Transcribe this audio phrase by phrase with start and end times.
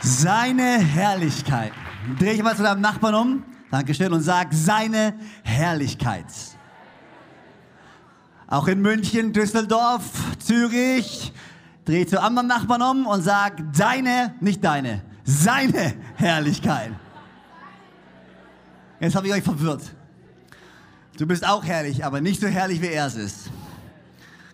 [0.00, 1.72] Seine Herrlichkeit.
[2.18, 3.44] Dreh ich mal zu deinem Nachbarn um.
[3.70, 4.12] Dankeschön.
[4.12, 6.26] Und sag seine Herrlichkeit.
[8.46, 10.04] Auch in München, Düsseldorf,
[10.38, 11.32] Zürich.
[11.84, 16.92] Dreh zu anderen Nachbarn um und sag deine, nicht deine, seine Herrlichkeit.
[19.00, 19.82] Jetzt habe ich euch verwirrt.
[21.18, 23.50] Du bist auch herrlich, aber nicht so herrlich, wie er es ist.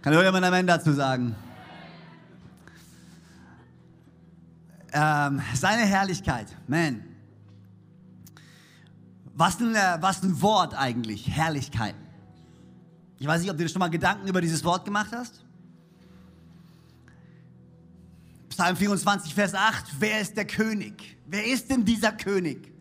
[0.00, 1.34] Kann irgendjemand Amen dazu sagen?
[4.96, 7.02] Ähm, seine Herrlichkeit, man.
[9.34, 11.96] Was ein, äh, was ein Wort eigentlich, Herrlichkeit.
[13.18, 15.44] Ich weiß nicht, ob du dir schon mal Gedanken über dieses Wort gemacht hast.
[18.50, 21.18] Psalm 24, Vers 8, wer ist der König?
[21.26, 22.72] Wer ist denn dieser König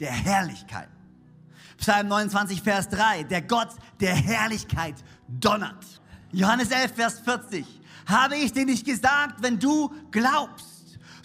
[0.00, 0.88] der Herrlichkeit?
[1.76, 3.70] Psalm 29, Vers 3, der Gott
[4.00, 4.96] der Herrlichkeit
[5.28, 5.84] donnert.
[6.32, 7.64] Johannes 11, Vers 40,
[8.06, 10.71] habe ich dir nicht gesagt, wenn du glaubst,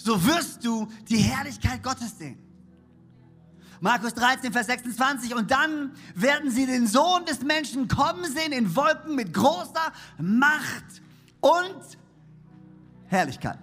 [0.07, 2.37] so wirst du die Herrlichkeit Gottes sehen.
[3.81, 5.35] Markus 13, Vers 26.
[5.35, 11.01] Und dann werden sie den Sohn des Menschen kommen sehen in Wolken mit großer Macht
[11.41, 11.97] und
[13.05, 13.59] Herrlichkeit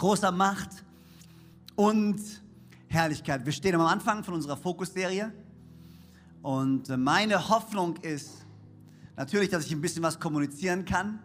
[0.00, 0.70] großer Macht
[1.76, 2.18] und
[2.88, 3.44] Herrlichkeit.
[3.44, 5.30] Wir stehen am Anfang von unserer Fokusserie
[6.40, 8.46] und meine Hoffnung ist
[9.16, 11.18] natürlich, dass ich ein bisschen was kommunizieren kann,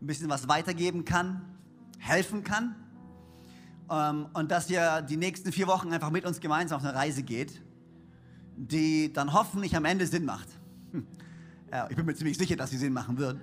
[0.00, 1.42] ein bisschen was weitergeben kann,
[1.98, 2.76] helfen kann
[3.90, 7.60] und dass ihr die nächsten vier Wochen einfach mit uns gemeinsam auf eine Reise geht,
[8.56, 10.46] die dann hoffentlich am Ende Sinn macht.
[10.92, 11.06] Hm.
[11.72, 13.38] Ja, ich bin mir ziemlich sicher, dass sie Sinn machen wird.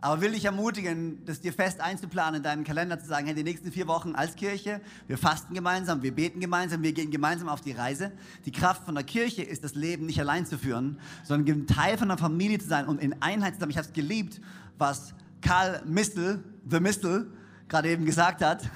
[0.00, 3.42] Aber will dich ermutigen, das dir fest einzuplanen, in deinen Kalender zu sagen, hey, die
[3.42, 7.60] nächsten vier Wochen als Kirche, wir fasten gemeinsam, wir beten gemeinsam, wir gehen gemeinsam auf
[7.60, 8.12] die Reise.
[8.46, 12.08] Die Kraft von der Kirche ist, das Leben nicht allein zu führen, sondern Teil von
[12.08, 13.70] der Familie zu sein und in Einheit zu sein.
[13.70, 14.40] Ich habe es geliebt,
[14.78, 17.30] was Karl Mistel, The Mistel,
[17.68, 18.70] gerade eben gesagt hat.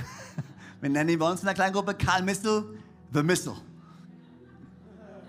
[0.80, 2.78] Wir nennen ihn bei uns in der kleinen Gruppe Karl Mistel,
[3.12, 3.56] The Missile.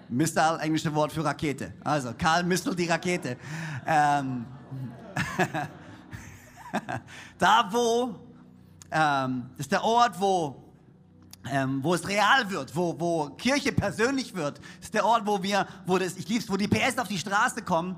[0.07, 1.73] Missile, englische Wort für Rakete.
[1.83, 3.35] Also, Karl Mistel, die Rakete.
[3.87, 4.45] Ähm,
[7.39, 8.15] da, wo,
[8.91, 10.63] ähm, ist der Ort, wo,
[11.51, 14.59] ähm, wo es real wird, wo, wo Kirche persönlich wird.
[14.79, 17.63] Ist der Ort, wo wir, wo das, ich lieb's, wo die PS auf die Straße
[17.63, 17.95] kommen.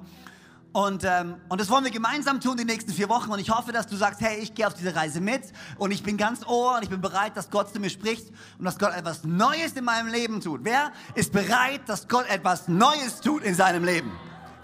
[0.74, 3.30] Und, ähm, und das wollen wir gemeinsam tun die nächsten vier Wochen.
[3.30, 5.42] Und ich hoffe, dass du sagst, hey, ich gehe auf diese Reise mit
[5.78, 8.64] und ich bin ganz ohr und ich bin bereit, dass Gott zu mir spricht und
[8.64, 10.62] dass Gott etwas Neues in meinem Leben tut.
[10.64, 14.12] Wer ist bereit, dass Gott etwas Neues tut in seinem Leben?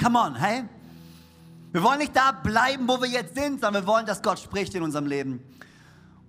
[0.01, 0.63] Come on, hey?
[1.73, 4.73] Wir wollen nicht da bleiben, wo wir jetzt sind, sondern wir wollen, dass Gott spricht
[4.75, 5.44] in unserem Leben.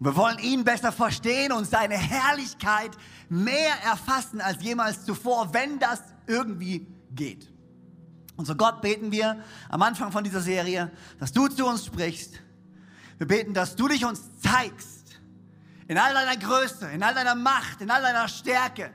[0.01, 2.91] Und wir wollen ihn besser verstehen und seine Herrlichkeit
[3.29, 7.49] mehr erfassen als jemals zuvor, wenn das irgendwie geht.
[8.39, 12.41] Und so Gott beten wir am Anfang von dieser Serie, dass du zu uns sprichst.
[13.19, 15.21] Wir beten, dass du dich uns zeigst.
[15.89, 18.93] In all deiner Größe, in all deiner Macht, in all deiner Stärke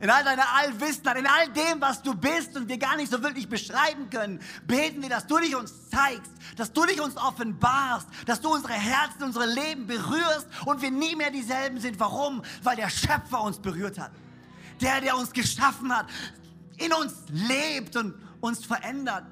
[0.00, 3.22] in all deiner Allwissenheit, in all dem, was du bist und wir gar nicht so
[3.22, 8.06] wirklich beschreiben können, beten wir, dass du dich uns zeigst, dass du dich uns offenbarst,
[8.26, 11.98] dass du unsere Herzen, unsere Leben berührst und wir nie mehr dieselben sind.
[11.98, 12.42] Warum?
[12.62, 14.10] Weil der Schöpfer uns berührt hat.
[14.80, 16.06] Der, der uns geschaffen hat,
[16.76, 18.14] in uns lebt und
[18.46, 19.24] uns verändert.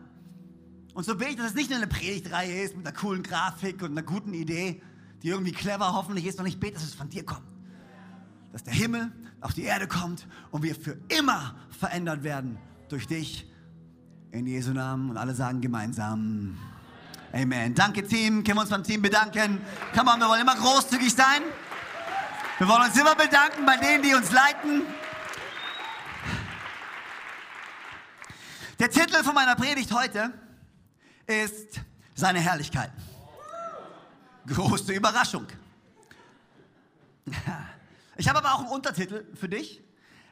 [0.95, 3.83] Und so bete ich, dass es nicht nur eine Predigtreihe ist mit einer coolen Grafik
[3.83, 4.81] und einer guten Idee,
[5.23, 7.47] die irgendwie clever hoffentlich ist, sondern ich bete, dass es von dir kommt.
[8.53, 9.11] Dass der Himmel
[9.41, 12.59] auf die Erde kommt und wir für immer verändert werden
[12.89, 13.51] durch dich.
[14.31, 16.57] In Jesu Namen und alle sagen gemeinsam.
[17.33, 17.75] Amen.
[17.75, 18.45] Danke, Team.
[18.45, 19.61] Können wir uns beim Team bedanken?
[19.97, 21.43] Come on, wir wollen immer großzügig sein.
[22.59, 24.83] Wir wollen uns immer bedanken bei denen, die uns leiten.
[28.85, 30.31] Der Titel von meiner Predigt heute
[31.27, 31.81] ist
[32.15, 32.93] Seine Herrlichkeit.
[34.47, 35.47] Große Überraschung.
[38.19, 39.83] Ich habe aber auch einen Untertitel für dich.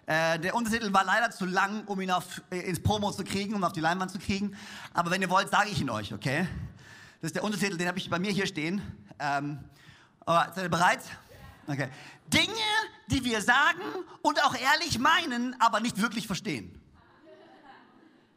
[0.04, 3.54] Äh, der Untertitel war leider zu lang, um ihn auf, äh, ins Promo zu kriegen,
[3.54, 4.54] um auf die Leinwand zu kriegen.
[4.92, 6.46] Aber wenn ihr wollt, sage ich ihn euch, okay?
[7.22, 8.82] Das ist der Untertitel, den habe ich bei mir hier stehen.
[9.19, 9.60] Ähm,
[10.26, 11.00] aber seid ihr bereit?
[11.66, 11.88] Okay.
[12.26, 12.52] Dinge,
[13.06, 13.81] die wir sagen
[14.20, 16.81] und auch ehrlich meinen, aber nicht wirklich verstehen.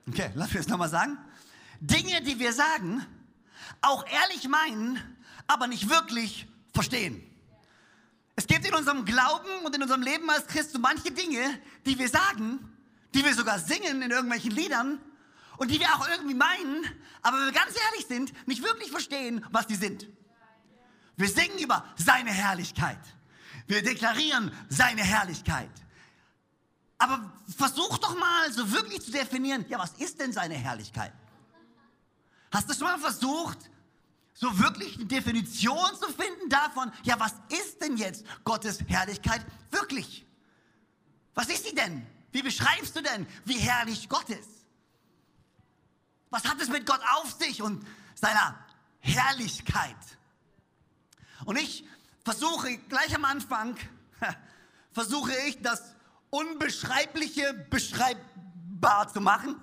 [0.08, 1.18] Okay, lass mich das nochmal sagen.
[1.80, 3.06] Dinge, die wir sagen,
[3.82, 5.00] auch ehrlich meinen,
[5.48, 7.24] aber nicht wirklich verstehen.
[8.36, 11.98] Es gibt in unserem Glauben und in unserem Leben als Christ so manche Dinge, die
[11.98, 12.60] wir sagen,
[13.14, 15.00] die wir sogar singen in irgendwelchen Liedern
[15.58, 16.86] und die wir auch irgendwie meinen,
[17.22, 20.08] aber wenn wir ganz ehrlich sind, nicht wirklich verstehen, was die sind.
[21.16, 23.00] Wir singen über seine Herrlichkeit.
[23.68, 25.70] Wir deklarieren seine Herrlichkeit.
[26.98, 31.14] Aber versuch doch mal so wirklich zu definieren, ja, was ist denn seine Herrlichkeit?
[32.52, 33.58] Hast du schon mal versucht,
[34.34, 40.26] so wirklich eine Definition zu finden davon, ja, was ist denn jetzt Gottes Herrlichkeit wirklich?
[41.34, 42.06] Was ist sie denn?
[42.32, 44.50] Wie beschreibst du denn, wie herrlich Gott ist?
[46.30, 48.60] Was hat es mit Gott auf sich und seiner
[49.00, 49.96] Herrlichkeit?
[51.46, 51.86] Und ich
[52.24, 53.78] versuche gleich am Anfang,
[54.92, 55.95] versuche ich das
[56.36, 59.62] Unbeschreibliche beschreibbar zu machen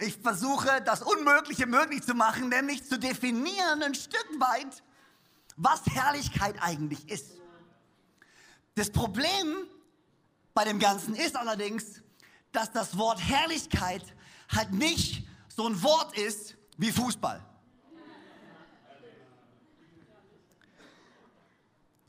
[0.00, 4.82] ich versuche das Unmögliche möglich zu machen, nämlich zu definieren ein Stück weit,
[5.56, 7.32] was Herrlichkeit eigentlich ist.
[8.74, 9.66] Das Problem
[10.52, 12.02] bei dem Ganzen ist allerdings,
[12.52, 14.02] dass das Wort Herrlichkeit
[14.48, 17.44] halt nicht so ein Wort ist wie Fußball.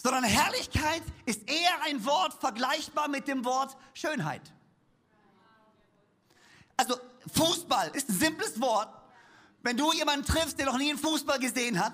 [0.06, 4.44] Sondern Herrlichkeit ist eher ein Wort vergleichbar mit dem Wort Schönheit.
[6.78, 6.96] Also
[7.34, 8.88] Fußball ist ein simples Wort.
[9.63, 11.94] Wenn du jemanden triffst, der noch nie einen Fußball gesehen hat,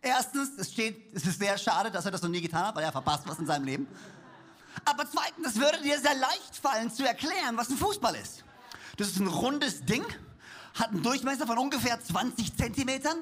[0.00, 2.84] erstens, es, steht, es ist sehr schade, dass er das noch nie getan hat, weil
[2.84, 3.86] er verpasst was in seinem Leben.
[4.86, 8.44] Aber zweitens, es würde dir sehr leicht fallen zu erklären, was ein Fußball ist.
[8.96, 10.06] Das ist ein rundes Ding,
[10.72, 13.18] hat einen Durchmesser von ungefähr 20 Zentimetern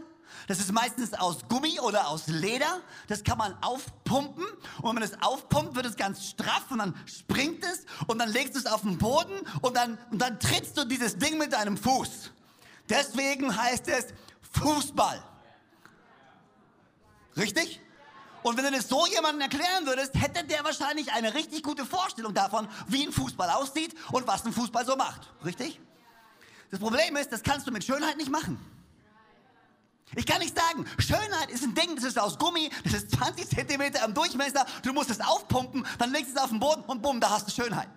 [0.46, 2.80] das ist meistens aus Gummi oder aus Leder.
[3.08, 4.44] Das kann man aufpumpen.
[4.44, 8.28] Und wenn man es aufpumpt, wird es ganz straff und dann springt es und dann
[8.30, 11.52] legst du es auf den Boden und dann, und dann trittst du dieses Ding mit
[11.52, 12.30] deinem Fuß.
[12.88, 14.06] Deswegen heißt es
[14.52, 15.22] Fußball.
[17.36, 17.80] Richtig?
[18.42, 22.34] Und wenn du das so jemandem erklären würdest, hätte der wahrscheinlich eine richtig gute Vorstellung
[22.34, 25.32] davon, wie ein Fußball aussieht und was ein Fußball so macht.
[25.44, 25.80] Richtig?
[26.70, 28.58] Das Problem ist, das kannst du mit Schönheit nicht machen.
[30.16, 33.48] Ich kann nicht sagen, Schönheit ist ein Ding, das ist aus Gummi, das ist 20
[33.48, 37.00] Zentimeter im Durchmesser, du musst es aufpumpen, dann legst du es auf den Boden und
[37.00, 37.88] bumm, da hast du Schönheit.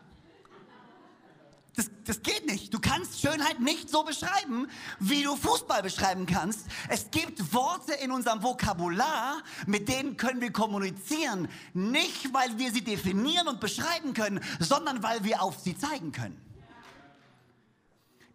[1.75, 2.71] Das, das geht nicht.
[2.71, 4.67] Du kannst Schönheit nicht so beschreiben,
[4.99, 6.67] wie du Fußball beschreiben kannst.
[6.87, 11.47] Es gibt Worte in unserem Vokabular, mit denen können wir kommunizieren.
[11.73, 16.39] Nicht, weil wir sie definieren und beschreiben können, sondern weil wir auf sie zeigen können.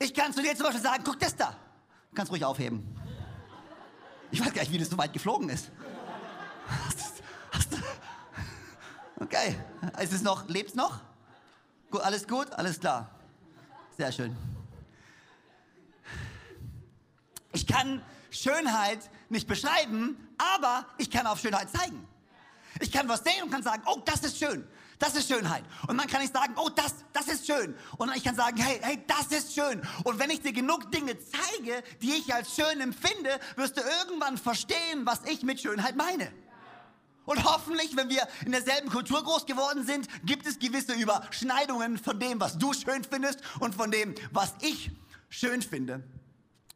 [0.01, 1.57] Ich kann zu dir zum Beispiel sagen, guck das da.
[2.11, 2.98] Du kannst ruhig aufheben.
[4.31, 5.71] Ich weiß gar nicht, wie das so weit geflogen ist.
[6.69, 7.69] Hast, hast,
[9.21, 9.57] okay,
[10.03, 11.01] ist es noch, lebt's noch?
[11.91, 12.53] Gut, alles gut?
[12.53, 13.11] Alles klar.
[13.97, 14.37] Sehr schön.
[17.53, 18.99] Ich kann Schönheit
[19.31, 22.07] nicht beschreiben, aber ich kann auf Schönheit zeigen.
[22.81, 24.69] Ich kann was sehen und kann sagen, oh, das ist schön.
[24.99, 25.65] Das ist Schönheit.
[25.87, 27.77] Und dann kann ich sagen, oh, das, das ist schön.
[27.99, 29.81] Und ich kann sagen, hey, hey, das ist schön.
[30.05, 34.37] Und wenn ich dir genug Dinge zeige, die ich als schön empfinde, wirst du irgendwann
[34.37, 36.33] verstehen, was ich mit Schönheit meine.
[37.27, 42.19] Und hoffentlich, wenn wir in derselben Kultur groß geworden sind, gibt es gewisse Überschneidungen von
[42.19, 44.91] dem, was du schön findest und von dem, was ich
[45.29, 46.03] schön finde.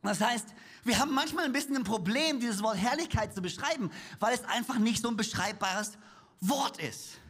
[0.03, 0.47] Das heißt,
[0.85, 3.91] wir haben manchmal ein bisschen ein Problem, dieses Wort Herrlichkeit zu beschreiben,
[4.21, 5.93] weil es einfach nicht so ein beschreibbares
[6.41, 7.22] Wort ist.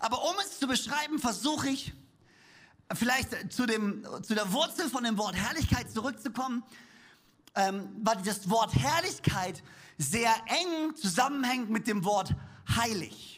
[0.00, 1.92] Aber um es zu beschreiben, versuche ich
[2.94, 6.62] vielleicht zu, dem, zu der Wurzel von dem Wort Herrlichkeit zurückzukommen,
[7.54, 9.62] ähm, weil das Wort Herrlichkeit
[9.98, 12.34] sehr eng zusammenhängt mit dem Wort
[12.76, 13.36] heilig.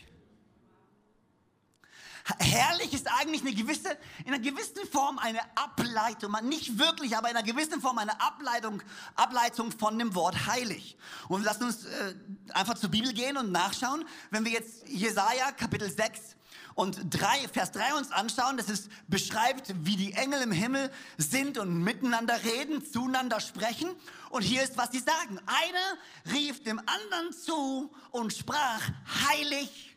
[2.38, 3.96] Herrlich ist eigentlich eine gewisse,
[4.26, 8.82] in einer gewissen Form eine Ableitung, nicht wirklich, aber in einer gewissen Form eine Ableitung,
[9.14, 10.98] Ableitung von dem Wort heilig.
[11.28, 12.14] Und lassen uns äh,
[12.52, 14.04] einfach zur Bibel gehen und nachschauen.
[14.30, 16.36] Wenn wir jetzt Jesaja Kapitel 6
[16.78, 21.58] und 3, Vers 3 uns anschauen, das ist, beschreibt, wie die Engel im Himmel sind
[21.58, 23.90] und miteinander reden, zueinander sprechen.
[24.30, 25.40] Und hier ist, was sie sagen.
[25.46, 28.80] Einer rief dem anderen zu und sprach,
[29.28, 29.96] heilig,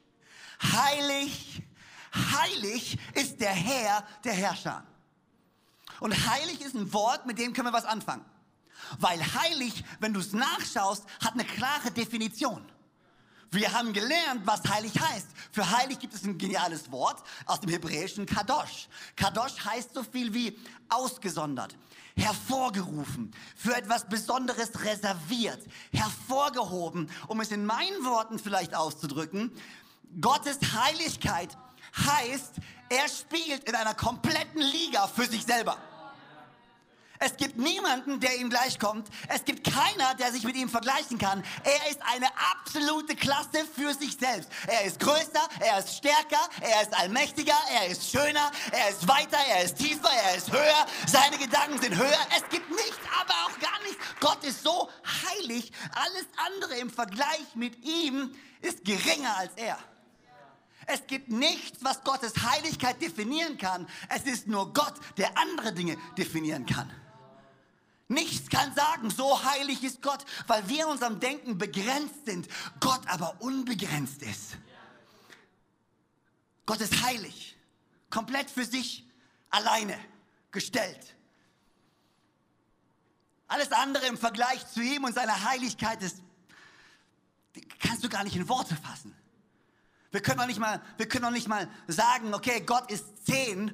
[0.63, 1.61] heilig,
[2.15, 4.83] heilig ist der Herr der Herrscher.
[5.99, 8.25] Und heilig ist ein Wort, mit dem können wir was anfangen.
[8.97, 12.65] Weil heilig, wenn du es nachschaust, hat eine klare Definition.
[13.53, 15.27] Wir haben gelernt, was heilig heißt.
[15.51, 18.87] Für heilig gibt es ein geniales Wort aus dem hebräischen Kadosh.
[19.17, 21.75] Kadosh heißt so viel wie ausgesondert,
[22.15, 25.59] hervorgerufen, für etwas Besonderes reserviert,
[25.91, 29.51] hervorgehoben, um es in meinen Worten vielleicht auszudrücken.
[30.21, 31.57] Gottes Heiligkeit
[31.97, 32.53] heißt,
[32.87, 35.77] er spielt in einer kompletten Liga für sich selber.
[37.23, 39.07] Es gibt niemanden, der ihm gleichkommt.
[39.27, 41.43] Es gibt keiner, der sich mit ihm vergleichen kann.
[41.63, 44.49] Er ist eine absolute Klasse für sich selbst.
[44.65, 49.37] Er ist größer, er ist stärker, er ist allmächtiger, er ist schöner, er ist weiter,
[49.49, 50.87] er ist tiefer, er ist höher.
[51.05, 52.27] Seine Gedanken sind höher.
[52.35, 54.03] Es gibt nichts, aber auch gar nichts.
[54.19, 54.89] Gott ist so
[55.29, 55.71] heilig.
[55.93, 59.77] Alles andere im Vergleich mit ihm ist geringer als er.
[60.87, 63.87] Es gibt nichts, was Gottes Heiligkeit definieren kann.
[64.09, 66.91] Es ist nur Gott, der andere Dinge definieren kann.
[68.11, 72.45] Nichts kann sagen, so heilig ist Gott, weil wir in unserem Denken begrenzt sind,
[72.81, 74.57] Gott aber unbegrenzt ist.
[76.65, 77.55] Gott ist heilig,
[78.09, 79.05] komplett für sich
[79.49, 79.97] alleine
[80.51, 81.15] gestellt.
[83.47, 86.17] Alles andere im Vergleich zu ihm und seiner Heiligkeit ist,
[87.79, 89.15] kannst du gar nicht in Worte fassen.
[90.11, 93.73] Wir können doch nicht mal, wir können doch nicht mal sagen, okay, Gott ist zehn,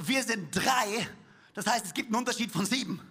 [0.00, 1.06] wir sind drei.
[1.52, 3.10] Das heißt, es gibt einen Unterschied von sieben.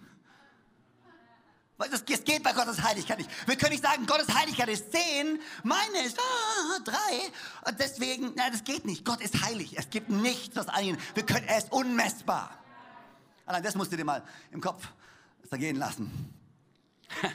[1.90, 3.30] Das, das geht bei Gottes Heiligkeit nicht.
[3.46, 7.30] Wir können nicht sagen, Gottes Heiligkeit ist zehn, meine ist ah, drei.
[7.66, 9.04] Und deswegen, na, das geht nicht.
[9.04, 9.76] Gott ist heilig.
[9.76, 10.98] Es gibt nichts, was einen.
[11.14, 12.58] Wir können, er ist unmessbar.
[13.46, 14.86] Allein das musst du dir mal im Kopf
[15.48, 16.34] zergehen lassen.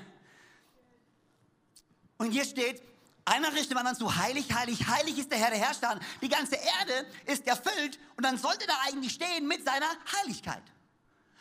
[2.18, 2.82] Und hier steht,
[3.30, 6.00] einer richtet dem anderen zu, heilig, heilig, heilig ist der Herr der Herrscher.
[6.22, 9.88] Die ganze Erde ist erfüllt und dann sollte da eigentlich stehen mit seiner
[10.20, 10.64] Heiligkeit.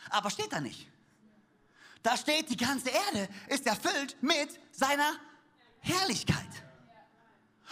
[0.09, 0.87] Aber steht da nicht.
[2.03, 5.11] Da steht, die ganze Erde ist erfüllt mit seiner
[5.79, 6.47] Herrlichkeit.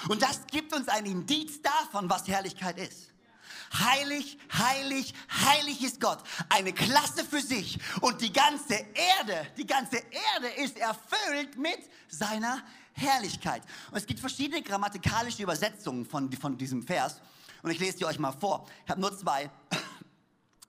[0.10, 3.14] Und das gibt uns ein Indiz davon, was Herrlichkeit ist.
[3.74, 6.20] Heilig, heilig, heilig ist Gott.
[6.50, 7.80] Eine Klasse für sich.
[8.02, 13.64] Und die ganze Erde, die ganze Erde ist erfüllt mit seiner Herrlichkeit.
[13.92, 17.22] Und es gibt verschiedene grammatikalische Übersetzungen von, von diesem Vers.
[17.62, 18.68] Und ich lese die euch mal vor.
[18.86, 19.50] Ich habe nur zwei.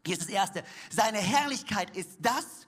[0.05, 0.65] Hier ist das erste.
[0.91, 2.67] Seine Herrlichkeit ist das,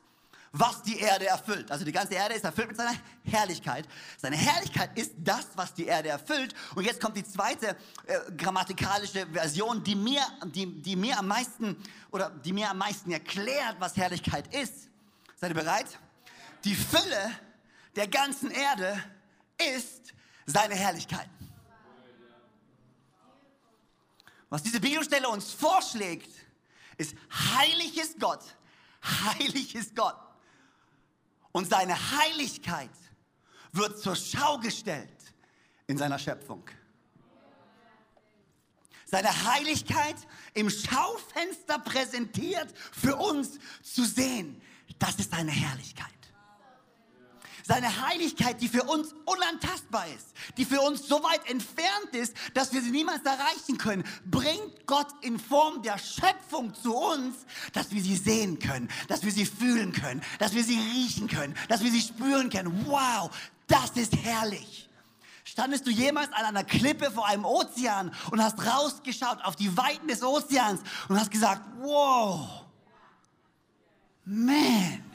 [0.52, 1.71] was die Erde erfüllt.
[1.71, 3.87] Also die ganze Erde ist erfüllt mit seiner Herrlichkeit.
[4.19, 6.54] Seine Herrlichkeit ist das, was die Erde erfüllt.
[6.75, 7.76] Und jetzt kommt die zweite
[8.07, 11.76] äh, grammatikalische Version, die mir, die, die mir am meisten
[12.11, 14.88] oder die mir am meisten erklärt, was Herrlichkeit ist.
[15.37, 15.87] Seid ihr bereit?
[16.64, 17.30] Die Fülle
[17.95, 19.02] der ganzen Erde
[19.76, 20.12] ist
[20.47, 21.28] seine Herrlichkeit.
[24.49, 26.33] Was diese Bibelstelle uns vorschlägt,
[26.99, 28.42] ist heilig ist Gott.
[29.02, 30.16] Heilig ist Gott.
[31.52, 32.90] Und seine Heiligkeit
[33.73, 35.09] wird zur Schau gestellt
[35.87, 36.64] in seiner Schöpfung.
[39.07, 40.14] Seine Heiligkeit
[40.54, 44.62] im Schaufenster präsentiert für uns zu sehen.
[45.00, 46.20] Das ist seine Herrlichkeit.
[47.67, 52.73] Seine Heiligkeit, die für uns unantastbar ist, die für uns so weit entfernt ist, dass
[52.73, 57.37] wir sie niemals erreichen können, bringt Gott in Form der Schöpfung zu uns,
[57.73, 61.55] dass wir sie sehen können, dass wir sie fühlen können, dass wir sie riechen können,
[61.69, 62.87] dass wir sie spüren können.
[62.87, 63.31] Wow,
[63.67, 64.88] das ist herrlich.
[65.45, 70.07] Standest du jemals an einer Klippe vor einem Ozean und hast rausgeschaut auf die Weiten
[70.07, 72.64] des Ozeans und hast gesagt, wow,
[74.25, 75.10] man,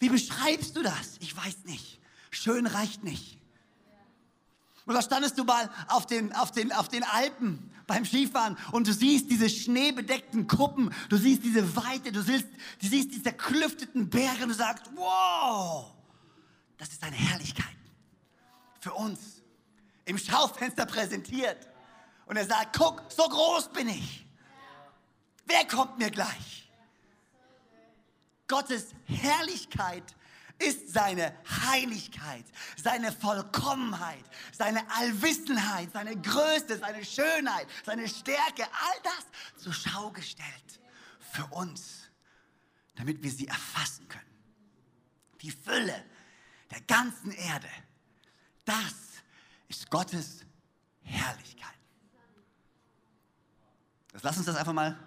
[0.00, 1.18] wie beschreibst du das?
[1.20, 2.00] Ich weiß nicht.
[2.30, 3.38] Schön reicht nicht.
[4.86, 8.92] Oder standest du mal auf den, auf den, auf den Alpen beim Skifahren und du
[8.92, 12.46] siehst diese schneebedeckten Kuppen, du siehst diese Weite, du siehst,
[12.80, 15.92] du siehst diese zerklüfteten Berge und du sagst, wow,
[16.78, 17.76] das ist eine Herrlichkeit
[18.80, 19.42] für uns
[20.06, 21.68] im Schaufenster präsentiert.
[22.26, 24.26] Und er sagt, guck, so groß bin ich.
[25.46, 26.69] Wer kommt mir gleich?
[28.50, 30.16] Gottes Herrlichkeit
[30.58, 31.32] ist seine
[31.68, 32.44] Heiligkeit,
[32.76, 40.80] seine Vollkommenheit, seine Allwissenheit, seine Größe, seine Schönheit, seine Stärke, all das zur Schau gestellt
[41.32, 42.10] für uns,
[42.96, 44.24] damit wir sie erfassen können.
[45.42, 46.04] Die Fülle
[46.72, 47.70] der ganzen Erde,
[48.64, 48.94] das
[49.68, 50.44] ist Gottes
[51.02, 51.78] Herrlichkeit.
[54.12, 54.98] Jetzt lass uns das einfach mal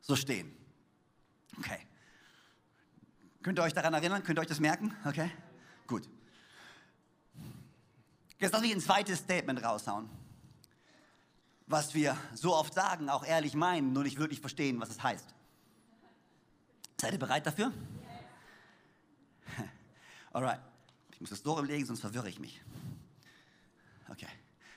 [0.00, 0.56] so stehen.
[1.58, 1.88] Okay.
[3.44, 4.22] Könnt ihr euch daran erinnern?
[4.22, 4.96] Könnt ihr euch das merken?
[5.04, 5.30] Okay?
[5.86, 6.08] Gut.
[8.38, 10.08] Jetzt lass mich ein zweites Statement raushauen.
[11.66, 15.26] Was wir so oft sagen, auch ehrlich meinen, nur nicht wirklich verstehen, was es heißt.
[16.98, 17.70] Seid ihr bereit dafür?
[20.32, 20.60] Alright.
[21.12, 22.62] Ich muss das so umlegen, sonst verwirre ich mich.
[24.08, 24.28] Okay.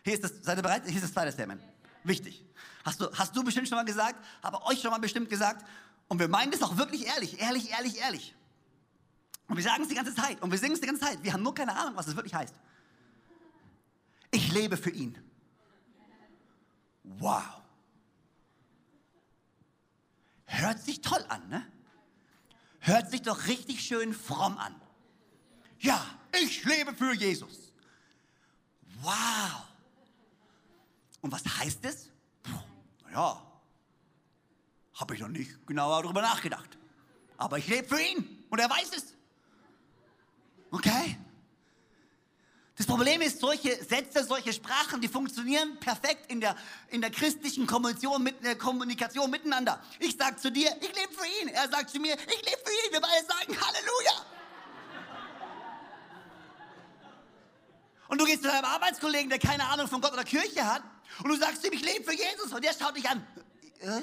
[0.04, 0.84] Hier ist das, seid ihr bereit?
[0.86, 1.62] Hier ist das zweite Statement.
[2.04, 2.44] Wichtig.
[2.84, 5.66] Hast du, hast du bestimmt schon mal gesagt, habe euch schon mal bestimmt gesagt.
[6.10, 8.34] Und wir meinen das auch wirklich ehrlich, ehrlich, ehrlich, ehrlich.
[9.48, 11.24] Und wir sagen es die ganze Zeit und wir singen es die ganze Zeit.
[11.24, 12.54] Wir haben nur keine Ahnung, was es wirklich heißt.
[14.32, 15.18] Ich lebe für ihn.
[17.04, 17.62] Wow.
[20.46, 21.66] Hört sich toll an, ne?
[22.80, 24.76] Hört sich doch richtig schön fromm an.
[25.80, 26.06] Ja,
[26.42, 27.74] ich lebe für Jesus.
[29.02, 29.68] Wow.
[31.22, 32.10] Und was heißt es?
[33.04, 33.42] Naja,
[34.96, 36.78] habe ich noch nicht genauer darüber nachgedacht.
[37.38, 39.17] Aber ich lebe für ihn und er weiß es.
[40.72, 41.18] Okay?
[42.78, 46.56] Das Problem ist, solche Sätze, solche Sprachen, die funktionieren perfekt in der,
[46.90, 49.82] in der christlichen Kommunikation, mit, äh, Kommunikation miteinander.
[50.00, 51.48] Ich sage zu dir, ich lebe für ihn.
[51.50, 52.92] Er sagt zu mir, ich lebe für ihn.
[52.92, 54.26] Wir beide sagen Halleluja.
[58.10, 60.84] Und du gehst zu deinem Arbeitskollegen, der keine Ahnung von Gott oder Kirche hat,
[61.24, 62.54] und du sagst ihm, ich lebe für Jesus.
[62.54, 63.26] Und der schaut dich an.
[63.80, 64.02] Äh?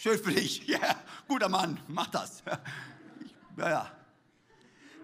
[0.00, 0.62] Schön für dich.
[0.66, 0.96] Ja, yeah.
[1.26, 2.42] guter Mann, mach das.
[3.58, 3.92] Ja, ja.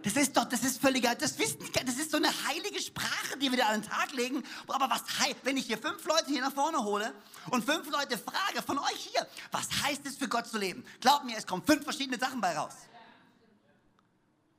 [0.04, 3.50] Das ist doch, das ist völlig, das wissen das ist so eine heilige Sprache, die
[3.50, 4.44] wir da an den Tag legen.
[4.68, 7.14] Aber was heißt, wenn ich hier fünf Leute hier nach vorne hole
[7.50, 10.84] und fünf Leute frage von euch hier, was heißt es für Gott zu leben?
[11.00, 12.74] Glaubt mir, es kommen fünf verschiedene Sachen bei raus.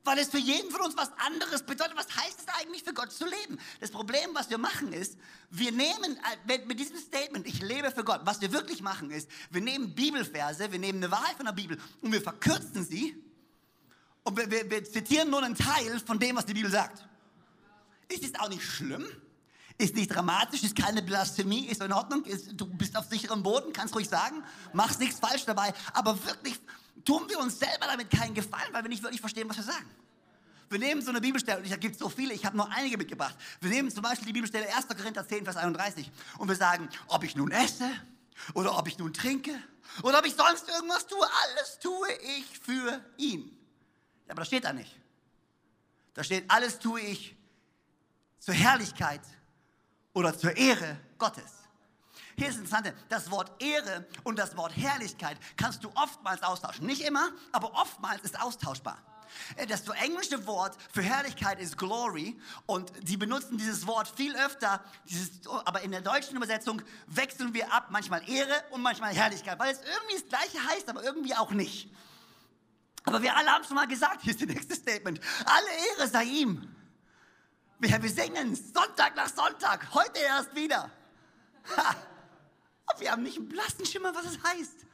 [0.04, 1.96] Weil es für jeden von uns was anderes bedeutet.
[1.96, 3.60] Was heißt es eigentlich für Gott zu leben?
[3.80, 5.16] Das Problem, was wir machen, ist,
[5.52, 9.30] wir nehmen äh, mit diesem Statement, ich lebe für Gott, was wir wirklich machen, ist,
[9.52, 13.24] wir nehmen Bibelverse, wir nehmen eine Wahrheit von der Bibel und wir verkürzen sie
[14.25, 17.08] und wir, wir, wir zitieren nur einen Teil von dem, was die Bibel sagt.
[18.10, 19.05] Ist es auch nicht schlimm?
[19.77, 23.72] Ist nicht dramatisch, ist keine Blasphemie, ist in Ordnung, ist, du bist auf sicherem Boden,
[23.72, 26.60] kannst ruhig sagen, machst nichts falsch dabei, aber wirklich
[27.03, 29.89] tun wir uns selber damit keinen Gefallen, weil wir nicht wirklich verstehen, was wir sagen.
[30.70, 32.98] Wir nehmen so eine Bibelstelle, und da gibt es so viele, ich habe nur einige
[32.98, 33.36] mitgebracht.
[33.62, 34.88] Wir nehmen zum Beispiel die Bibelstelle 1.
[34.88, 37.91] Korinther 10, Vers 31 und wir sagen, ob ich nun esse
[38.55, 39.51] oder ob ich nun trinke
[40.01, 43.55] oder ob ich sonst irgendwas tue, alles tue ich für ihn.
[44.27, 45.00] Aber das steht da nicht.
[46.13, 47.36] Da steht, alles tue ich
[48.39, 49.22] zur Herrlichkeit
[50.13, 51.65] oder zur Ehre Gottes.
[52.38, 56.86] Hier ist das Interessante, das Wort Ehre und das Wort Herrlichkeit kannst du oftmals austauschen.
[56.86, 58.98] Nicht immer, aber oftmals ist austauschbar.
[59.55, 64.84] Äh, das englische Wort für Herrlichkeit ist Glory und sie benutzen dieses Wort viel öfter,
[65.05, 69.74] dieses, aber in der deutschen Übersetzung wechseln wir ab, manchmal Ehre und manchmal Herrlichkeit, weil
[69.74, 71.89] es irgendwie das gleiche heißt, aber irgendwie auch nicht.
[73.06, 75.20] Aber wir alle haben schon mal gesagt, hier ist das nächste Statement.
[75.46, 76.76] Alle Ehre sei ihm.
[77.80, 80.90] Wir, wir singen Sonntag nach Sonntag, heute erst wieder.
[81.78, 81.96] Ha.
[83.00, 84.86] Wir haben nicht einen blassen Schimmer, was es heißt.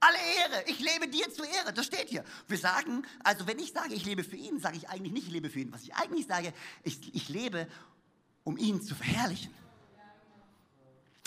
[0.00, 2.24] Alle Ehre, ich lebe dir zur Ehre, das steht hier.
[2.46, 5.32] Wir sagen, also wenn ich sage, ich lebe für ihn, sage ich eigentlich nicht, ich
[5.32, 5.72] lebe für ihn.
[5.72, 7.66] Was ich eigentlich sage, ich, ich lebe,
[8.44, 9.52] um ihn zu verherrlichen.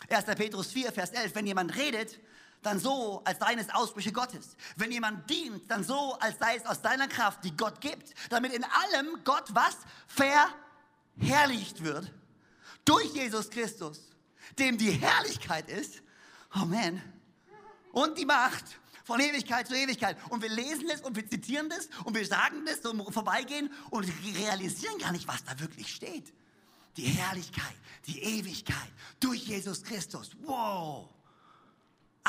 [0.10, 0.26] 1.
[0.26, 2.20] Petrus 4, Vers 11, wenn jemand redet,
[2.62, 4.56] dann so, als seien es Aussprüche Gottes.
[4.76, 8.54] Wenn jemand dient, dann so, als sei es aus seiner Kraft, die Gott gibt, damit
[8.54, 12.12] in allem Gott was verherrlicht wird.
[12.84, 14.00] Durch Jesus Christus,
[14.58, 16.02] dem die Herrlichkeit ist,
[16.50, 17.02] Amen,
[17.92, 18.66] und die Macht
[19.04, 20.18] von Ewigkeit zu Ewigkeit.
[20.30, 24.06] Und wir lesen es und wir zitieren das und wir sagen das zum Vorbeigehen und
[24.38, 26.34] realisieren gar nicht, was da wirklich steht.
[26.98, 28.90] Die Herrlichkeit, die Ewigkeit
[29.20, 30.32] durch Jesus Christus.
[30.42, 31.10] Wow!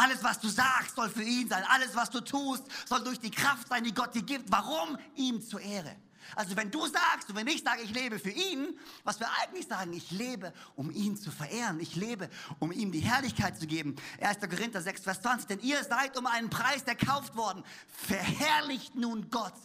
[0.00, 1.64] Alles, was du sagst, soll für ihn sein.
[1.68, 4.50] Alles, was du tust, soll durch die Kraft sein, die Gott dir gibt.
[4.50, 4.96] Warum?
[5.16, 5.96] Ihm zur Ehre.
[6.36, 9.66] Also wenn du sagst und wenn ich sage, ich lebe für ihn, was wir eigentlich
[9.66, 11.80] sagen, ich lebe, um ihn zu verehren.
[11.80, 12.30] Ich lebe,
[12.60, 13.96] um ihm die Herrlichkeit zu geben.
[14.20, 14.38] 1.
[14.40, 15.48] Korinther 6, Vers 20.
[15.48, 17.64] Denn ihr seid um einen Preis erkauft worden.
[17.88, 19.56] Verherrlicht nun Gott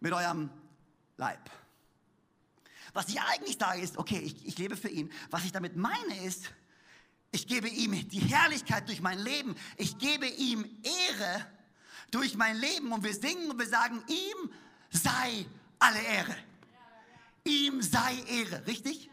[0.00, 0.50] mit eurem
[1.16, 1.50] Leib.
[2.92, 5.10] Was ich eigentlich sage ist, okay, ich, ich lebe für ihn.
[5.30, 6.50] Was ich damit meine ist,
[7.34, 9.56] ich gebe ihm die Herrlichkeit durch mein Leben.
[9.76, 11.44] Ich gebe ihm Ehre
[12.12, 12.92] durch mein Leben.
[12.92, 14.52] Und wir singen und wir sagen, ihm
[14.90, 15.44] sei
[15.80, 16.36] alle Ehre.
[17.42, 19.10] Ihm sei Ehre, richtig?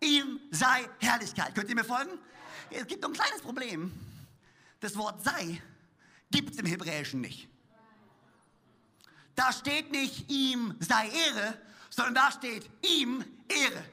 [0.00, 1.54] Ihm sei Herrlichkeit.
[1.54, 2.18] Könnt ihr mir folgen?
[2.70, 3.92] Es gibt ein kleines Problem.
[4.80, 5.60] Das Wort sei
[6.30, 7.48] gibt es im Hebräischen nicht.
[9.34, 13.84] Da steht nicht ihm sei Ehre, sondern da steht ihm Ehre.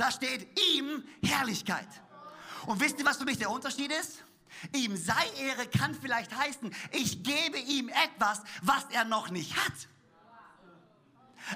[0.00, 1.86] Da steht ihm Herrlichkeit.
[2.64, 4.24] Und wisst ihr, was für mich der Unterschied ist?
[4.74, 9.74] Ihm sei Ehre kann vielleicht heißen, ich gebe ihm etwas, was er noch nicht hat.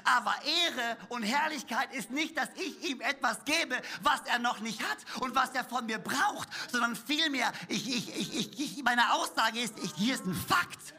[0.03, 4.79] Aber Ehre und Herrlichkeit ist nicht, dass ich ihm etwas gebe, was er noch nicht
[4.79, 9.59] hat und was er von mir braucht, sondern vielmehr, ich, ich, ich, ich, meine Aussage
[9.59, 10.93] ist, hier ist ein Fakt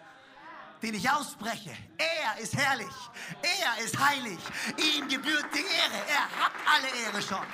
[0.87, 1.77] den ich ausspreche.
[1.99, 2.95] Er ist herrlich.
[3.43, 4.39] Er ist heilig.
[4.77, 6.07] Ihm gebührt die Ehre.
[6.09, 7.45] Er hat alle Ehre schon.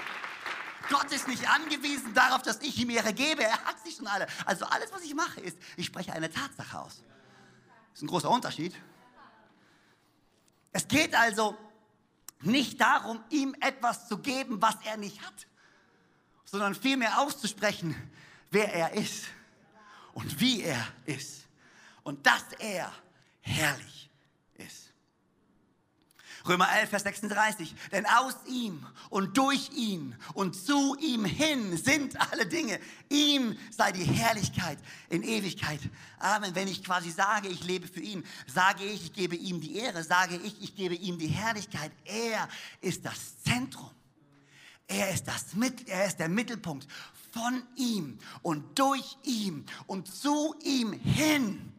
[0.90, 3.42] Gott ist nicht angewiesen darauf, dass ich ihm Ehre gebe.
[3.42, 4.26] Er hat sie schon alle.
[4.44, 7.02] Also alles, was ich mache, ist, ich spreche eine Tatsache aus.
[7.92, 8.74] Das ist ein großer Unterschied.
[10.72, 11.56] Es geht also
[12.40, 15.46] nicht darum, ihm etwas zu geben, was er nicht hat,
[16.44, 17.96] sondern vielmehr auszusprechen,
[18.50, 19.24] wer er ist
[20.12, 21.42] und wie er ist
[22.02, 22.92] und dass er
[23.42, 24.10] herrlich
[24.54, 24.92] ist.
[26.48, 27.74] Römer 11, Vers 36.
[27.92, 32.80] Denn aus ihm und durch ihn und zu ihm hin sind alle Dinge.
[33.08, 34.78] Ihm sei die Herrlichkeit
[35.08, 35.80] in Ewigkeit.
[36.18, 36.54] Amen.
[36.54, 40.02] Wenn ich quasi sage, ich lebe für ihn, sage ich, ich gebe ihm die Ehre,
[40.02, 41.92] sage ich, ich gebe ihm die Herrlichkeit.
[42.04, 42.48] Er
[42.80, 43.90] ist das Zentrum.
[44.88, 45.46] Er ist, das,
[45.86, 46.86] er ist der Mittelpunkt
[47.32, 51.71] von ihm und durch ihm und zu ihm hin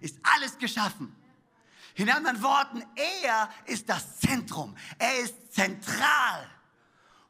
[0.00, 1.14] ist alles geschaffen.
[1.94, 4.76] In anderen Worten, er ist das Zentrum.
[4.98, 6.48] Er ist zentral.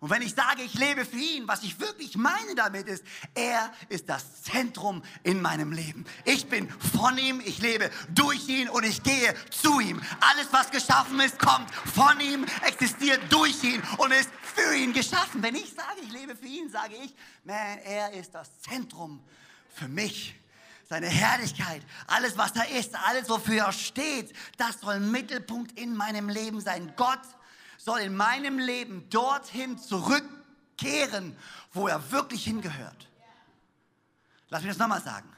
[0.01, 3.03] Und wenn ich sage, ich lebe für ihn, was ich wirklich meine damit ist,
[3.35, 6.05] er ist das Zentrum in meinem Leben.
[6.25, 10.01] Ich bin von ihm, ich lebe durch ihn und ich gehe zu ihm.
[10.21, 15.43] Alles, was geschaffen ist, kommt von ihm, existiert durch ihn und ist für ihn geschaffen.
[15.43, 19.21] Wenn ich sage, ich lebe für ihn, sage ich, man, er ist das Zentrum
[19.75, 20.37] für mich.
[20.89, 26.31] Seine Herrlichkeit, alles, was da ist, alles, wofür er steht, das soll Mittelpunkt in meinem
[26.31, 26.95] Leben sein.
[26.97, 27.21] Gott
[27.77, 31.37] soll in meinem Leben dorthin zurückkehren,
[31.73, 33.09] wo er wirklich hingehört.
[34.49, 35.31] Lass mich das nochmal sagen.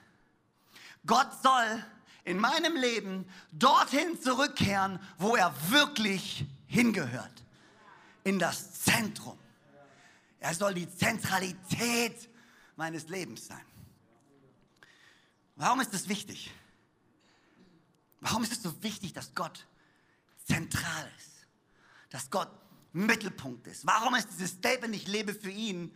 [1.05, 1.85] Gott soll
[2.23, 7.43] in meinem Leben dorthin zurückkehren, wo er wirklich hingehört.
[8.23, 9.39] In das Zentrum.
[10.39, 12.29] Er soll die Zentralität
[12.77, 13.65] meines Lebens sein.
[15.61, 16.51] Warum ist das wichtig?
[18.21, 19.67] Warum ist es so wichtig, dass Gott
[20.45, 21.31] zentral ist?
[22.11, 22.51] dass Gott
[22.93, 23.87] Mittelpunkt ist.
[23.87, 25.95] Warum ist dieses Statement, ich lebe für ihn,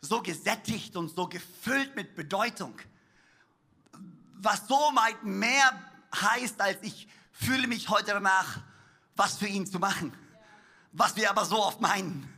[0.00, 2.78] so gesättigt und so gefüllt mit Bedeutung?
[4.36, 5.82] Was so weit mehr
[6.14, 8.60] heißt, als ich fühle mich heute danach,
[9.16, 10.12] was für ihn zu machen.
[10.92, 12.32] Was wir aber so oft meinen.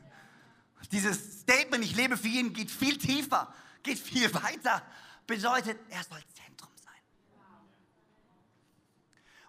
[0.90, 4.82] Dieses Statement, ich lebe für ihn, geht viel tiefer, geht viel weiter,
[5.26, 6.92] bedeutet, er soll Zentrum sein.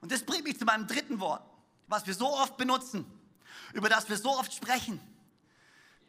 [0.01, 1.43] Und das bringt mich zu meinem dritten Wort,
[1.87, 3.05] was wir so oft benutzen
[3.73, 4.99] über das wir so oft sprechen.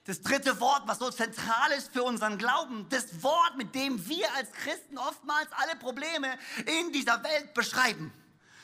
[0.04, 4.26] Das dritte Wort, was so zentral ist für unseren Glauben, das Wort, mit dem wir
[4.36, 8.12] als Christen oftmals alle Probleme in dieser Welt beschreiben.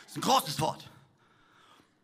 [0.04, 0.88] Das ist ein großes Wort.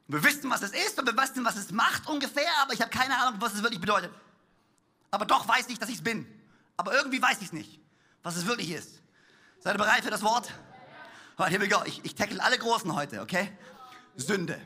[0.09, 2.91] Wir wissen, was es ist und wir wissen, was es macht ungefähr, aber ich habe
[2.91, 4.13] keine Ahnung, was es wirklich bedeutet.
[5.11, 6.27] Aber doch weiß ich, dass ich es bin.
[6.77, 7.80] Aber irgendwie weiß ich es nicht,
[8.23, 9.01] was es wirklich ist.
[9.61, 10.53] Seid ihr bereit für das Wort?
[11.39, 11.83] Right, here we go.
[11.85, 13.51] Ich, ich tackle alle Großen heute, okay?
[14.17, 14.61] Sünde.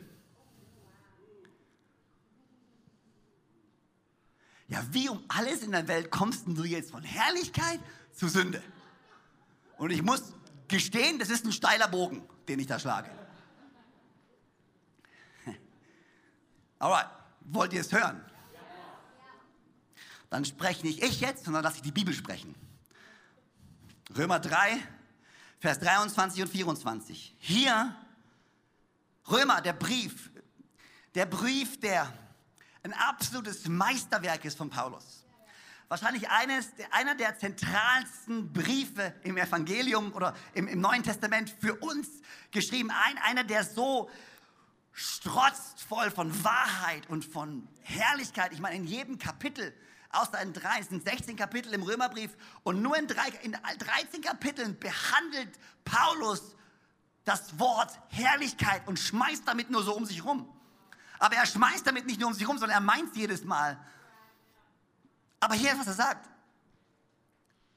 [4.67, 7.79] ja, wie um alles in der Welt kommst du jetzt von Herrlichkeit
[8.13, 8.61] zu Sünde?
[9.77, 10.33] Und ich muss
[10.67, 13.11] gestehen, das ist ein steiler Bogen, den ich da schlage.
[16.79, 17.09] Alright,
[17.41, 18.23] wollt ihr es hören?
[20.29, 22.55] Dann spreche nicht ich jetzt, sondern lasse ich die Bibel sprechen.
[24.13, 24.77] Römer 3,
[25.59, 27.35] Vers 23 und 24.
[27.39, 27.95] Hier,
[29.29, 30.29] Römer, der Brief,
[31.15, 32.13] der Brief, der
[32.83, 35.25] ein absolutes Meisterwerk ist von Paulus.
[35.87, 42.07] Wahrscheinlich eines, einer der zentralsten Briefe im Evangelium oder im, im Neuen Testament für uns
[42.51, 42.91] geschrieben.
[42.91, 44.09] Ein, einer, der so
[44.91, 48.53] strotzt voll von Wahrheit und von Herrlichkeit.
[48.53, 49.73] Ich meine, in jedem Kapitel,
[50.15, 54.21] außer in drei, es sind 16 Kapitel im Römerbrief und nur in, drei, in 13
[54.21, 56.55] Kapiteln behandelt Paulus
[57.23, 60.47] das Wort Herrlichkeit und schmeißt damit nur so um sich rum.
[61.19, 63.79] Aber er schmeißt damit nicht nur um sich rum, sondern er meint es jedes Mal.
[65.39, 66.29] Aber hier ist, was er sagt.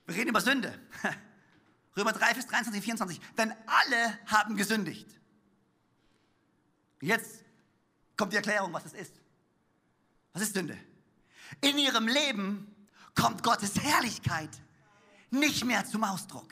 [0.07, 0.79] Wir reden über Sünde.
[1.97, 3.21] Römer 3, Vers 23, 24.
[3.37, 5.09] Denn alle haben gesündigt.
[7.01, 7.45] Jetzt
[8.17, 9.15] kommt die Erklärung, was es ist.
[10.33, 10.79] Was ist Sünde?
[11.61, 12.75] In ihrem Leben
[13.15, 14.51] kommt Gottes Herrlichkeit
[15.31, 16.49] nicht mehr zum Ausdruck.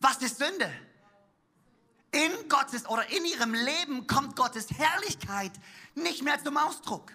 [0.00, 0.72] Was ist Sünde?
[2.14, 5.52] in Gottes oder in ihrem Leben kommt Gottes Herrlichkeit
[5.94, 7.12] nicht mehr zum Ausdruck.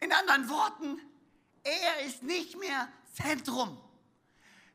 [0.00, 1.00] In anderen Worten,
[1.64, 3.80] er ist nicht mehr Zentrum.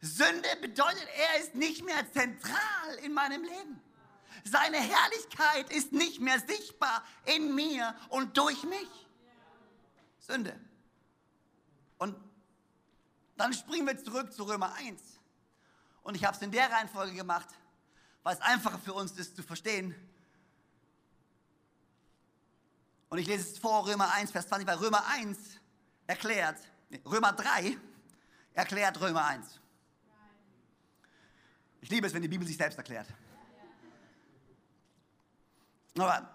[0.01, 3.79] Sünde bedeutet, er ist nicht mehr zentral in meinem Leben.
[4.43, 8.89] Seine Herrlichkeit ist nicht mehr sichtbar in mir und durch mich.
[10.25, 10.59] Sünde.
[11.97, 12.15] Und
[13.37, 15.01] dann springen wir zurück zu Römer 1.
[16.03, 17.47] Und ich habe es in der Reihenfolge gemacht
[18.23, 19.93] weil es einfacher für uns ist zu verstehen.
[23.09, 25.37] Und ich lese es vor, Römer 1, Vers 20, weil Römer 1
[26.07, 26.57] erklärt,
[27.05, 27.77] Römer 3
[28.53, 29.59] erklärt Römer 1.
[31.81, 33.07] Ich liebe es, wenn die Bibel sich selbst erklärt.
[35.97, 36.27] Aber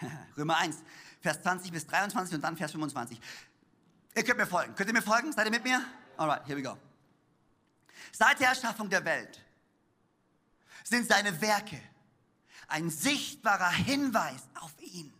[0.36, 0.82] Römer 1,
[1.22, 3.20] Vers 20 bis 23 und dann Vers 25.
[4.14, 4.74] Ihr könnt mir folgen.
[4.74, 5.32] Könnt ihr mir folgen?
[5.32, 5.82] Seid ihr mit mir?
[6.16, 6.76] Alright, here we go.
[8.10, 9.40] Seit der Erschaffung der Welt
[10.84, 11.80] sind seine Werke
[12.68, 15.12] ein sichtbarer Hinweis auf ihn,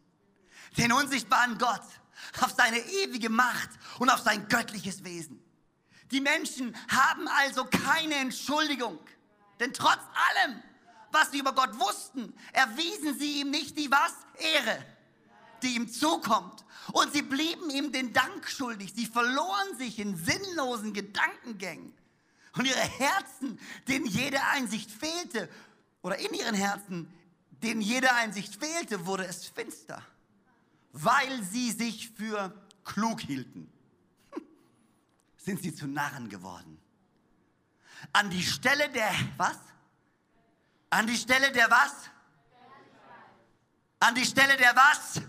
[0.77, 1.83] den unsichtbaren Gott,
[2.41, 5.43] auf seine ewige Macht und auf sein göttliches Wesen.
[6.11, 8.99] Die Menschen haben also keine Entschuldigung,
[9.61, 10.63] denn trotz allem,
[11.11, 14.13] was sie über Gott wussten, erwiesen sie ihm nicht die was?
[14.39, 14.85] Ehre,
[15.63, 16.65] die ihm zukommt.
[16.93, 18.93] Und sie blieben ihm den Dank schuldig.
[18.95, 21.95] Sie verloren sich in sinnlosen Gedankengängen.
[22.55, 25.49] Und ihre Herzen, denen jede Einsicht fehlte,
[26.03, 27.13] oder in ihren Herzen,
[27.63, 30.03] denen jede Einsicht fehlte, wurde es finster,
[30.93, 32.53] weil sie sich für
[32.85, 33.73] klug hielten.
[35.37, 36.79] Sind sie zu Narren geworden.
[38.13, 39.59] An die Stelle der, was?
[40.91, 42.11] An die Stelle der was?
[44.01, 45.23] An die Stelle der was?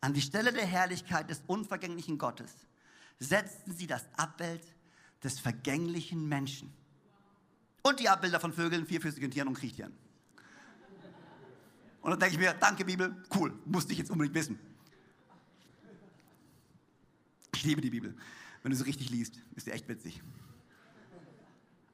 [0.00, 2.52] An die Stelle der Herrlichkeit des unvergänglichen Gottes
[3.18, 4.62] setzten sie das Abbild
[5.24, 6.72] des vergänglichen Menschen.
[7.82, 9.92] Und die Abbilder von Vögeln, vierfüßigen Tieren und Kriechtieren.
[12.00, 14.58] Und dann denke ich mir, danke Bibel, cool, musste ich jetzt unbedingt wissen.
[17.54, 18.16] Ich liebe die Bibel.
[18.62, 20.22] Wenn du sie richtig liest, ist sie echt witzig.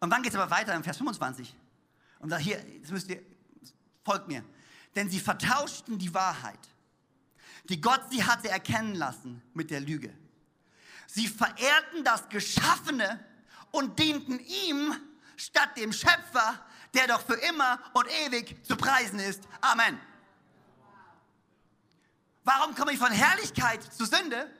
[0.00, 1.54] Und dann geht es aber weiter im Vers 25.
[2.18, 3.22] Und da hier, jetzt müsst ihr,
[4.04, 4.44] folgt mir.
[4.94, 6.58] Denn sie vertauschten die Wahrheit,
[7.64, 10.16] die Gott sie hatte erkennen lassen, mit der Lüge.
[11.06, 13.24] Sie verehrten das Geschaffene
[13.70, 14.94] und dienten ihm
[15.36, 16.60] statt dem Schöpfer,
[16.94, 19.42] der doch für immer und ewig zu preisen ist.
[19.60, 19.98] Amen.
[22.44, 24.50] Warum komme ich von Herrlichkeit zu Sünde?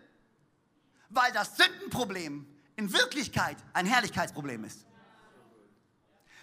[1.10, 4.84] Weil das Sündenproblem in Wirklichkeit ein Herrlichkeitsproblem ist.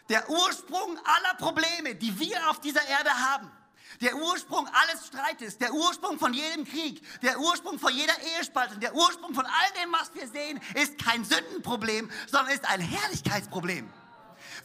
[0.10, 3.52] Der Ursprung aller Probleme, die wir auf dieser Erde haben,
[4.00, 8.96] der Ursprung alles Streites, der Ursprung von jedem Krieg, der Ursprung von jeder Ehespaltung, der
[8.96, 13.92] Ursprung von all dem, was wir sehen, ist kein Sündenproblem, sondern ist ein Herrlichkeitsproblem.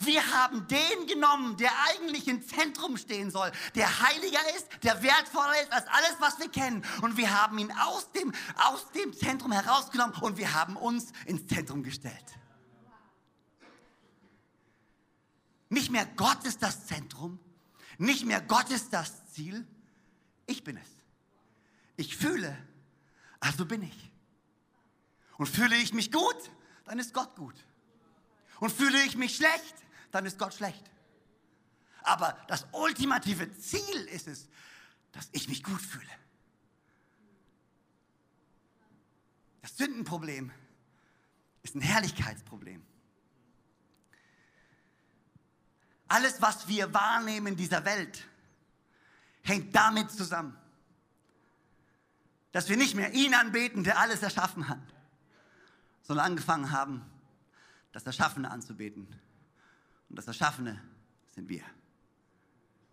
[0.00, 5.60] Wir haben den genommen, der eigentlich im Zentrum stehen soll, der heiliger ist, der wertvoller
[5.62, 6.84] ist als alles, was wir kennen.
[7.02, 11.46] Und wir haben ihn aus dem, aus dem Zentrum herausgenommen und wir haben uns ins
[11.46, 12.24] Zentrum gestellt.
[15.68, 17.40] Nicht mehr Gott ist das Zentrum,
[17.98, 19.66] nicht mehr Gott ist das Ziel,
[20.46, 20.88] ich bin es.
[21.96, 22.56] Ich fühle,
[23.40, 24.12] also bin ich.
[25.38, 26.50] Und fühle ich mich gut,
[26.84, 27.54] dann ist Gott gut.
[28.60, 29.74] Und fühle ich mich schlecht,
[30.10, 30.90] dann ist Gott schlecht.
[32.02, 34.48] Aber das ultimative Ziel ist es,
[35.12, 36.10] dass ich mich gut fühle.
[39.62, 40.52] Das Sündenproblem
[41.62, 42.84] ist ein Herrlichkeitsproblem.
[46.08, 48.26] Alles, was wir wahrnehmen in dieser Welt,
[49.42, 50.56] hängt damit zusammen,
[52.52, 54.80] dass wir nicht mehr ihn anbeten, der alles erschaffen hat,
[56.02, 57.04] sondern angefangen haben,
[57.92, 59.06] das Erschaffene anzubeten.
[60.08, 60.80] Und das Erschaffene
[61.34, 61.64] sind wir.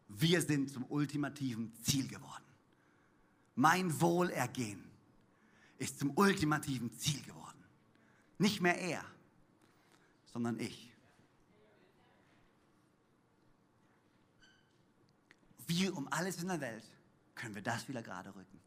[0.07, 2.43] Wir sind zum ultimativen Ziel geworden.
[3.55, 4.83] Mein Wohlergehen
[5.77, 7.63] ist zum ultimativen Ziel geworden.
[8.37, 9.03] Nicht mehr er,
[10.31, 10.92] sondern ich.
[15.67, 16.83] Wie um alles in der Welt
[17.35, 18.59] können wir das wieder gerade rücken?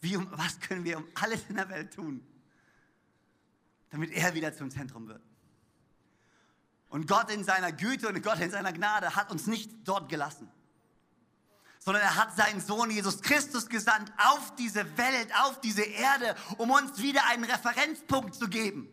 [0.00, 2.26] Wie um, was können wir um alles in der Welt tun,
[3.90, 5.22] damit er wieder zum Zentrum wird?
[6.88, 10.50] Und Gott in seiner Güte und Gott in seiner Gnade hat uns nicht dort gelassen,
[11.78, 16.70] sondern er hat seinen Sohn Jesus Christus gesandt auf diese Welt, auf diese Erde, um
[16.70, 18.88] uns wieder einen Referenzpunkt zu geben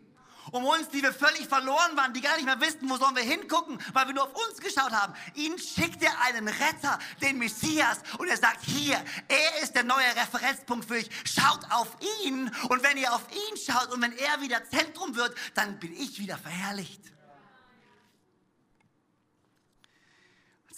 [0.52, 3.22] um uns, die wir völlig verloren waren, die gar nicht mehr wissen, wo sollen wir
[3.22, 5.14] hingucken, weil wir nur auf uns geschaut haben.
[5.34, 10.16] Ihn schickt er einen Retter, den Messias, und er sagt, hier, er ist der neue
[10.16, 11.08] Referenzpunkt für euch.
[11.24, 11.88] Schaut auf
[12.24, 15.92] ihn, und wenn ihr auf ihn schaut und wenn er wieder Zentrum wird, dann bin
[15.92, 17.17] ich wieder verherrlicht.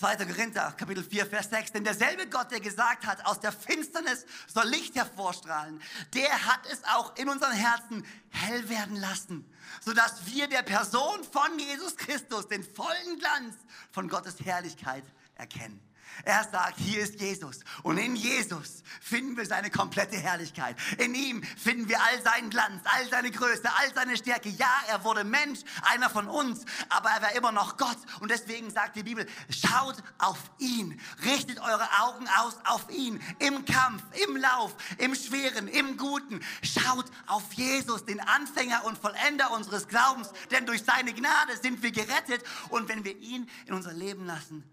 [0.01, 0.17] 2.
[0.25, 1.73] Korinther, Kapitel 4, Vers 6.
[1.73, 5.79] Denn derselbe Gott, der gesagt hat, aus der Finsternis soll Licht hervorstrahlen,
[6.15, 9.45] der hat es auch in unseren Herzen hell werden lassen,
[9.83, 13.57] sodass wir der Person von Jesus Christus den vollen Glanz
[13.93, 15.79] von Gottes Herrlichkeit erkennen.
[16.25, 17.61] Er sagt, hier ist Jesus.
[17.83, 20.77] Und in Jesus finden wir seine komplette Herrlichkeit.
[20.99, 24.49] In ihm finden wir all seinen Glanz, all seine Größe, all seine Stärke.
[24.51, 27.99] Ja, er wurde Mensch, einer von uns, aber er war immer noch Gott.
[28.21, 31.01] Und deswegen sagt die Bibel, schaut auf ihn.
[31.25, 33.21] Richtet eure Augen aus auf ihn.
[33.39, 36.41] Im Kampf, im Lauf, im Schweren, im Guten.
[36.63, 40.31] Schaut auf Jesus, den Anfänger und Vollender unseres Glaubens.
[40.51, 42.43] Denn durch seine Gnade sind wir gerettet.
[42.69, 44.65] Und wenn wir ihn in unser Leben lassen,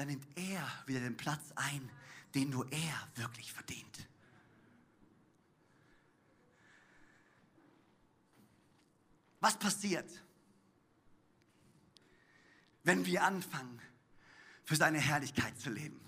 [0.00, 1.90] dann nimmt er wieder den Platz ein,
[2.34, 4.08] den nur er wirklich verdient.
[9.40, 10.10] Was passiert,
[12.82, 13.78] wenn wir anfangen,
[14.64, 16.00] für seine Herrlichkeit zu leben.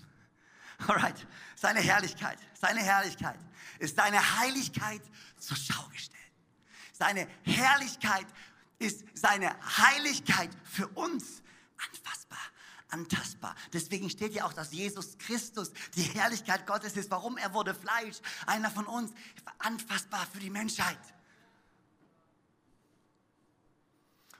[0.87, 3.39] Alright, seine Herrlichkeit, seine Herrlichkeit
[3.77, 5.03] ist seine Heiligkeit
[5.37, 6.19] zur Schau gestellt.
[6.93, 8.25] Seine Herrlichkeit
[8.79, 11.43] ist seine Heiligkeit für uns
[11.77, 12.39] anfassbar,
[12.93, 13.55] antastbar.
[13.73, 17.11] Deswegen steht ja auch, dass Jesus Christus die Herrlichkeit Gottes ist.
[17.11, 17.37] Warum?
[17.37, 19.11] Er wurde Fleisch, einer von uns,
[19.59, 20.99] anfassbar für die Menschheit.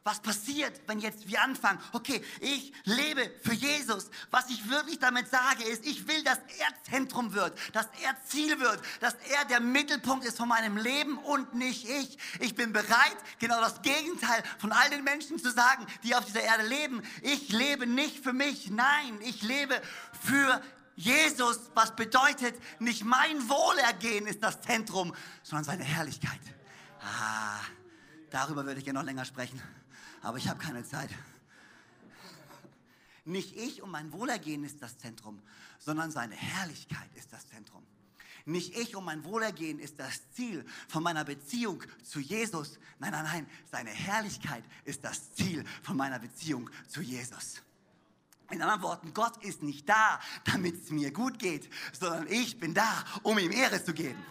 [0.06, 1.80] Was passiert, wenn jetzt wir anfangen?
[1.94, 4.10] Okay, ich lebe für Jesus.
[4.32, 8.60] Was ich wirklich damit sage, ist, ich will, dass er Zentrum wird, dass er Ziel
[8.60, 12.18] wird, dass er der Mittelpunkt ist von meinem Leben und nicht ich.
[12.42, 16.42] Ich bin bereit, genau das Gegenteil von all den Menschen zu sagen, die auf dieser
[16.42, 17.02] Erde leben.
[17.22, 19.82] Ich lebe nicht für mich, nein, ich lebe
[20.22, 20.62] für
[20.98, 26.42] Jesus, was bedeutet, nicht mein Wohlergehen ist das Zentrum, sondern seine Herrlichkeit.
[27.00, 27.62] Ah,
[28.32, 29.62] darüber würde ich gerne noch länger sprechen
[30.24, 31.10] aber ich habe keine Zeit.
[33.26, 35.42] Nicht ich und mein Wohlergehen ist das Zentrum,
[35.80, 37.86] sondern seine Herrlichkeit ist das Zentrum.
[38.46, 42.78] Nicht ich und mein Wohlergehen ist das Ziel von meiner Beziehung zu Jesus.
[43.00, 47.62] Nein, nein, nein, seine Herrlichkeit ist das Ziel von meiner Beziehung zu Jesus.
[48.50, 52.74] In anderen Worten, Gott ist nicht da, damit es mir gut geht, sondern ich bin
[52.74, 54.22] da, um ihm Ehre zu geben.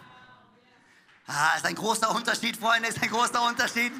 [1.25, 3.91] Ah, ist ein großer Unterschied, Freunde, ist ein großer Unterschied.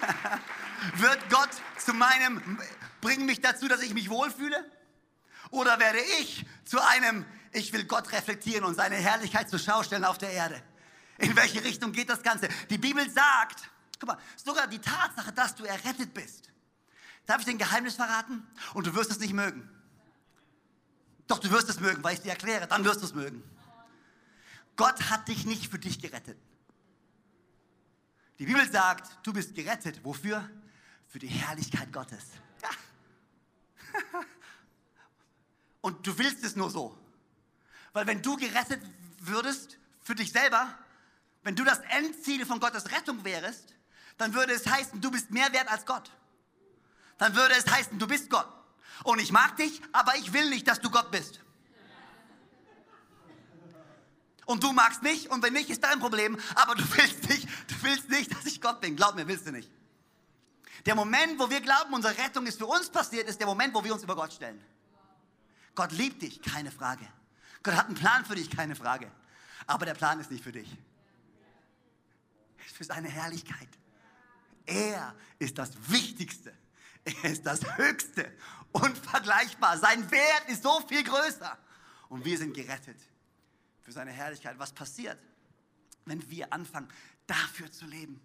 [0.96, 2.60] Wird Gott zu meinem,
[3.00, 4.64] bringen mich dazu, dass ich mich wohlfühle?
[5.50, 10.04] Oder werde ich zu einem, ich will Gott reflektieren und seine Herrlichkeit zur Schau stellen
[10.04, 10.62] auf der Erde?
[11.18, 12.48] In welche Richtung geht das Ganze?
[12.70, 16.50] Die Bibel sagt, guck mal, sogar die Tatsache, dass du errettet bist.
[17.26, 18.46] Darf ich dir ein Geheimnis verraten?
[18.74, 19.68] Und du wirst es nicht mögen.
[21.26, 23.42] Doch du wirst es mögen, weil ich dir erkläre, dann wirst du es mögen.
[24.76, 26.38] Gott hat dich nicht für dich gerettet.
[28.38, 30.04] Die Bibel sagt, du bist gerettet.
[30.04, 30.48] Wofür?
[31.08, 32.24] Für die Herrlichkeit Gottes.
[35.80, 36.98] Und du willst es nur so.
[37.92, 38.82] Weil wenn du gerettet
[39.20, 40.78] würdest für dich selber,
[41.42, 43.74] wenn du das Endziel von Gottes Rettung wärst,
[44.18, 46.10] dann würde es heißen, du bist mehr wert als Gott.
[47.16, 48.48] Dann würde es heißen, du bist Gott.
[49.04, 51.40] Und ich mag dich, aber ich will nicht, dass du Gott bist.
[54.44, 57.82] Und du magst mich und wenn nicht, ist dein Problem, aber du willst nicht, du
[57.82, 58.96] willst nicht, dass ich Gott bin.
[58.96, 59.70] Glaub mir, willst du nicht.
[60.86, 63.82] Der Moment, wo wir glauben, unsere Rettung ist für uns passiert, ist der Moment, wo
[63.82, 64.62] wir uns über Gott stellen.
[65.74, 67.06] Gott liebt dich, keine Frage.
[67.62, 69.10] Gott hat einen Plan für dich, keine Frage.
[69.66, 70.76] Aber der Plan ist nicht für dich.
[72.58, 73.68] Es ist für seine Herrlichkeit.
[74.66, 76.52] Er ist das Wichtigste.
[77.04, 78.30] Er ist das Höchste.
[78.72, 79.78] Unvergleichbar.
[79.78, 81.56] Sein Wert ist so viel größer.
[82.08, 82.98] Und wir sind gerettet
[83.82, 84.58] für seine Herrlichkeit.
[84.58, 85.18] Was passiert,
[86.04, 86.88] wenn wir anfangen,
[87.26, 88.20] dafür zu leben?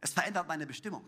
[0.00, 1.04] Es verändert meine Bestimmung.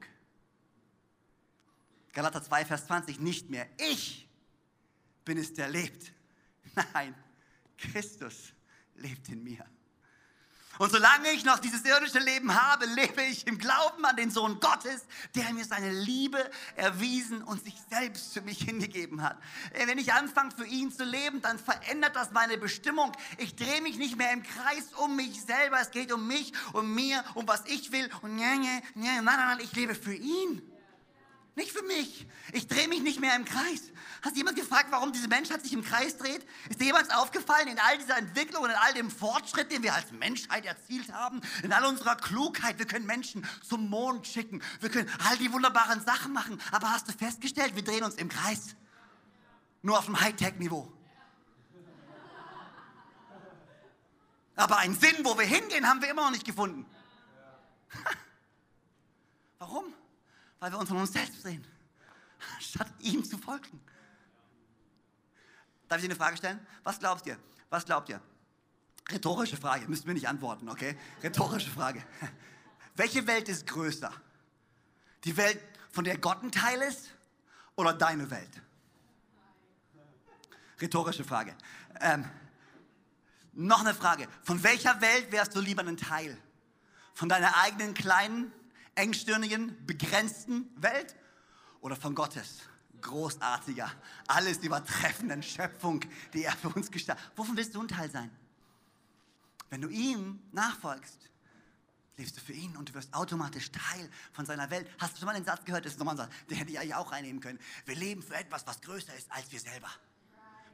[2.12, 4.28] Galater 2, Vers 20, nicht mehr ich
[5.24, 6.12] bin es, der lebt.
[6.92, 7.14] Nein,
[7.76, 8.52] Christus
[8.96, 9.64] lebt in mir.
[10.78, 14.58] Und solange ich noch dieses irdische Leben habe, lebe ich im Glauben an den Sohn
[14.58, 15.02] Gottes,
[15.34, 19.38] der mir seine Liebe erwiesen und sich selbst für mich hingegeben hat.
[19.86, 23.12] Wenn ich anfange, für ihn zu leben, dann verändert das meine Bestimmung.
[23.38, 25.78] Ich drehe mich nicht mehr im Kreis um mich selber.
[25.80, 28.08] Es geht um mich, um mir, um was ich will.
[28.22, 28.60] Und nein,
[28.94, 30.71] nein, nein, nein, ich lebe für ihn.
[31.54, 32.26] Nicht für mich.
[32.52, 33.92] Ich drehe mich nicht mehr im Kreis.
[34.22, 36.46] Hast jemand gefragt, warum diese Menschheit sich im Kreis dreht?
[36.70, 39.94] Ist dir jemals aufgefallen in all dieser Entwicklung und in all dem Fortschritt, den wir
[39.94, 41.42] als Menschheit erzielt haben?
[41.62, 42.78] In all unserer Klugheit.
[42.78, 44.62] Wir können Menschen zum Mond schicken.
[44.80, 46.58] Wir können all die wunderbaren Sachen machen.
[46.70, 48.74] Aber hast du festgestellt, wir drehen uns im Kreis.
[49.82, 50.90] Nur auf dem Hightech-Niveau.
[54.56, 56.86] Aber einen Sinn, wo wir hingehen, haben wir immer noch nicht gefunden.
[59.58, 59.92] Warum?
[60.62, 61.66] Weil wir uns von uns selbst sehen,
[62.60, 63.80] statt ihm zu folgen.
[65.88, 66.64] Darf ich dir eine Frage stellen?
[66.84, 67.36] Was glaubst ihr?
[67.68, 68.22] Was glaubt ihr?
[69.10, 70.96] Rhetorische Frage, müsst mir nicht antworten, okay?
[71.20, 72.04] Rhetorische Frage.
[72.94, 74.12] Welche Welt ist größer?
[75.24, 77.08] Die Welt, von der Gott ein Teil ist
[77.74, 78.62] oder deine Welt?
[80.80, 81.56] Rhetorische Frage.
[82.00, 82.24] Ähm,
[83.52, 84.28] noch eine Frage.
[84.44, 86.38] Von welcher Welt wärst du lieber ein Teil?
[87.14, 88.52] Von deiner eigenen kleinen
[88.94, 91.16] engstirnigen, begrenzten Welt
[91.80, 92.60] oder von Gottes
[93.02, 93.90] großartiger,
[94.28, 96.00] alles übertreffenden Schöpfung,
[96.32, 97.24] die er für uns gestaltet.
[97.36, 98.30] Wovon willst du ein Teil sein?
[99.68, 101.18] Wenn du ihm nachfolgst,
[102.16, 104.88] lebst du für ihn und du wirst automatisch Teil von seiner Welt.
[104.98, 105.84] Hast du schon mal den Satz gehört?
[105.84, 107.58] Das ist nochmal ein Satz, den hätte ich eigentlich auch reinnehmen können.
[107.84, 109.88] Wir leben für etwas, was größer ist als wir selber.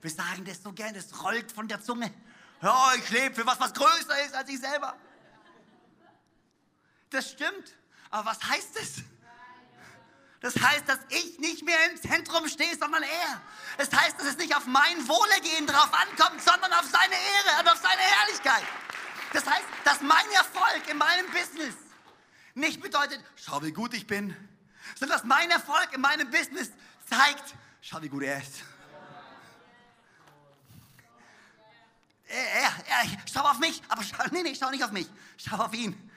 [0.01, 2.13] Wir sagen das so gern, das rollt von der Zunge.
[2.61, 4.97] Ja, ich lebe für was, was größer ist als ich selber.
[7.11, 7.78] Das stimmt.
[8.11, 9.03] Aber was heißt es?
[10.41, 13.43] Das heißt, dass ich nicht mehr im Zentrum stehe, sondern er.
[13.77, 17.69] Das heißt, dass es nicht auf mein Wohlergehen drauf ankommt, sondern auf seine Ehre und
[17.69, 18.65] auf seine Herrlichkeit.
[19.33, 21.75] Das heißt, dass mein Erfolg in meinem Business
[22.55, 24.35] nicht bedeutet, schau wie gut ich bin,
[24.97, 26.71] sondern dass mein Erfolg in meinem Business
[27.09, 28.63] zeigt, schau wie gut er ist.
[32.27, 35.57] Er, er, er, schau auf mich, aber schau, nee, nee, schau nicht auf mich, schau
[35.57, 36.08] auf ihn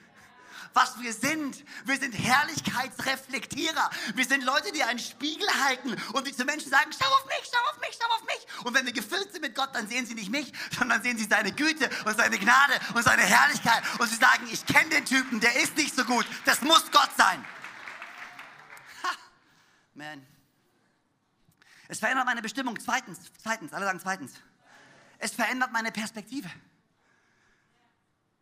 [0.74, 1.64] was wir sind.
[1.84, 3.90] Wir sind Herrlichkeitsreflektierer.
[4.14, 7.50] Wir sind Leute, die einen Spiegel halten und die zu Menschen sagen, schau auf mich,
[7.50, 8.64] schau auf mich, schau auf mich.
[8.64, 11.24] Und wenn wir gefüllt sind mit Gott, dann sehen sie nicht mich, sondern sehen sie
[11.24, 13.82] seine Güte und seine Gnade und seine Herrlichkeit.
[13.98, 16.26] Und sie sagen, ich kenne den Typen, der ist nicht so gut.
[16.44, 17.44] Das muss Gott sein.
[19.02, 19.10] Ha,
[19.94, 20.26] man.
[21.88, 22.78] Es verändert meine Bestimmung.
[22.80, 24.32] Zweitens, zweitens, alle sagen zweitens.
[25.18, 26.50] Es verändert meine Perspektive.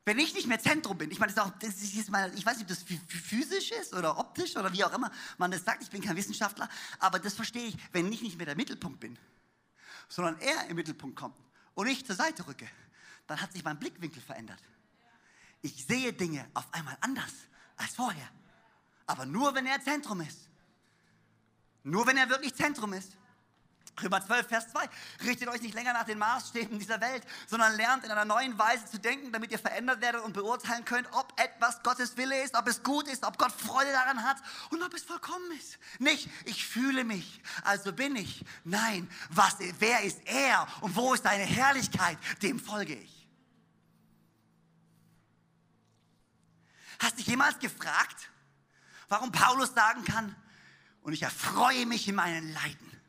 [0.05, 2.45] Wenn ich nicht mehr Zentrum bin, ich meine, das ist auch, das ist mal, ich
[2.45, 5.83] weiß nicht, ob das physisch ist oder optisch oder wie auch immer man das sagt,
[5.83, 9.19] ich bin kein Wissenschaftler, aber das verstehe ich, wenn ich nicht mehr der Mittelpunkt bin,
[10.09, 11.37] sondern er im Mittelpunkt kommt
[11.75, 12.69] und ich zur Seite rücke,
[13.27, 14.61] dann hat sich mein Blickwinkel verändert.
[15.63, 17.33] Ich sehe Dinge auf einmal anders
[17.77, 18.29] als vorher,
[19.07, 20.49] aber nur wenn er Zentrum ist.
[21.83, 23.17] Nur wenn er wirklich Zentrum ist.
[24.03, 24.89] Römer 12, Vers 2.
[25.25, 28.87] Richtet euch nicht länger nach den Maßstäben dieser Welt, sondern lernt in einer neuen Weise
[28.87, 32.67] zu denken, damit ihr verändert werdet und beurteilen könnt, ob etwas Gottes Wille ist, ob
[32.69, 34.37] es gut ist, ob Gott Freude daran hat
[34.71, 35.79] und ob es vollkommen ist.
[35.99, 38.45] Nicht, ich fühle mich, also bin ich.
[38.65, 42.19] Nein, was, wer ist er und wo ist deine Herrlichkeit?
[42.43, 43.29] Dem folge ich.
[47.01, 48.31] Hast dich jemals gefragt,
[49.09, 50.37] warum Paulus sagen kann,
[51.03, 53.00] und ich erfreue mich in meinen Leiden?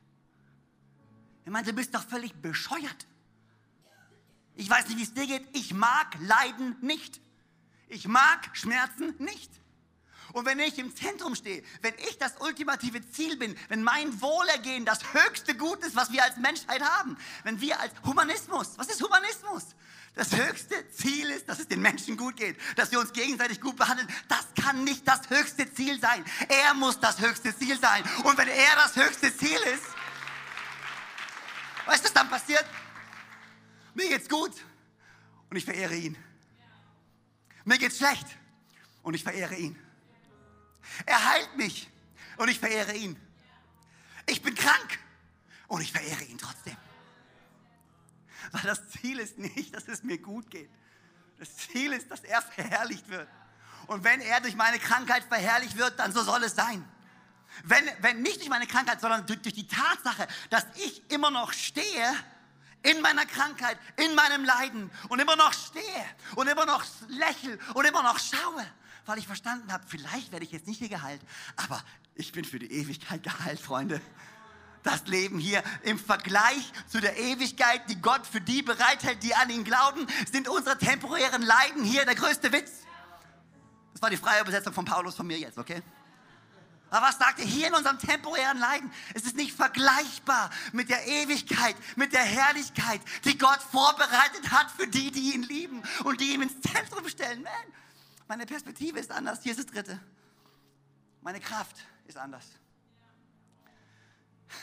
[1.45, 3.07] Er meinte, du bist doch völlig bescheuert.
[4.55, 5.47] Ich weiß nicht, wie es dir geht.
[5.53, 7.19] Ich mag Leiden nicht.
[7.87, 9.51] Ich mag Schmerzen nicht.
[10.33, 14.85] Und wenn ich im Zentrum stehe, wenn ich das ultimative Ziel bin, wenn mein Wohlergehen
[14.85, 19.01] das höchste Gut ist, was wir als Menschheit haben, wenn wir als Humanismus, was ist
[19.01, 19.75] Humanismus?
[20.13, 23.77] Das höchste Ziel ist, dass es den Menschen gut geht, dass wir uns gegenseitig gut
[23.77, 24.07] behandeln.
[24.27, 26.23] Das kann nicht das höchste Ziel sein.
[26.49, 28.03] Er muss das höchste Ziel sein.
[28.23, 29.83] Und wenn er das höchste Ziel ist,
[31.85, 32.65] Weißt du, was dann passiert?
[33.93, 34.53] Mir geht's gut
[35.49, 36.17] und ich verehre ihn.
[37.65, 38.27] Mir geht's schlecht
[39.03, 39.77] und ich verehre ihn.
[41.05, 41.89] Er heilt mich
[42.37, 43.19] und ich verehre ihn.
[44.27, 44.99] Ich bin krank
[45.67, 46.77] und ich verehre ihn trotzdem.
[48.51, 50.69] Weil das Ziel ist nicht, dass es mir gut geht.
[51.39, 53.27] Das Ziel ist, dass er verherrlicht wird.
[53.87, 56.87] Und wenn er durch meine Krankheit verherrlicht wird, dann so soll es sein.
[57.63, 61.53] Wenn, wenn nicht durch meine Krankheit, sondern durch, durch die Tatsache, dass ich immer noch
[61.53, 62.13] stehe
[62.83, 67.85] in meiner Krankheit, in meinem Leiden und immer noch stehe und immer noch lächle und
[67.85, 68.65] immer noch schaue,
[69.05, 71.21] weil ich verstanden habe, vielleicht werde ich jetzt nicht hier geheilt,
[71.55, 71.83] aber
[72.15, 74.01] ich bin für die Ewigkeit geheilt, Freunde.
[74.83, 79.51] Das Leben hier im Vergleich zu der Ewigkeit, die Gott für die bereithält, die an
[79.51, 82.71] ihn glauben, sind unsere temporären Leiden hier der größte Witz.
[83.93, 85.83] Das war die freie Übersetzung von Paulus von mir jetzt, okay?
[86.91, 88.91] Aber was sagt er hier in unserem temporären Leiden?
[89.13, 94.87] Es ist nicht vergleichbar mit der Ewigkeit, mit der Herrlichkeit, die Gott vorbereitet hat für
[94.87, 97.43] die, die ihn lieben und die ihm ins Zentrum stellen.
[97.43, 97.53] Man,
[98.27, 99.41] meine Perspektive ist anders.
[99.41, 100.01] Hier ist das Dritte.
[101.21, 102.45] Meine Kraft ist anders.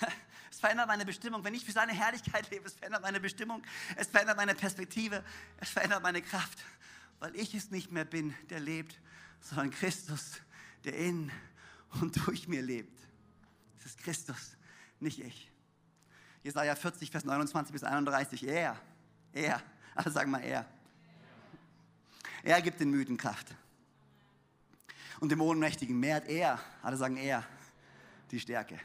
[0.50, 1.44] Es verändert meine Bestimmung.
[1.44, 3.62] Wenn ich für seine Herrlichkeit lebe, es verändert meine Bestimmung.
[3.94, 5.22] Es verändert meine Perspektive.
[5.58, 6.58] Es verändert meine Kraft.
[7.20, 8.98] Weil ich es nicht mehr bin, der lebt,
[9.40, 10.40] sondern Christus,
[10.82, 11.30] der in
[12.01, 12.99] und durch mir lebt.
[13.76, 14.57] Das ist Christus,
[15.01, 15.51] nicht ich.
[16.43, 18.47] Jesaja 40, Vers 29 bis 31.
[18.47, 18.80] Er,
[19.32, 19.62] er,
[19.95, 20.66] alle sagen mal er.
[22.43, 23.55] Er gibt den Müden Kraft.
[25.20, 27.45] Und dem Ohnmächtigen mehrt er, alle sagen er,
[28.30, 28.78] die Stärke.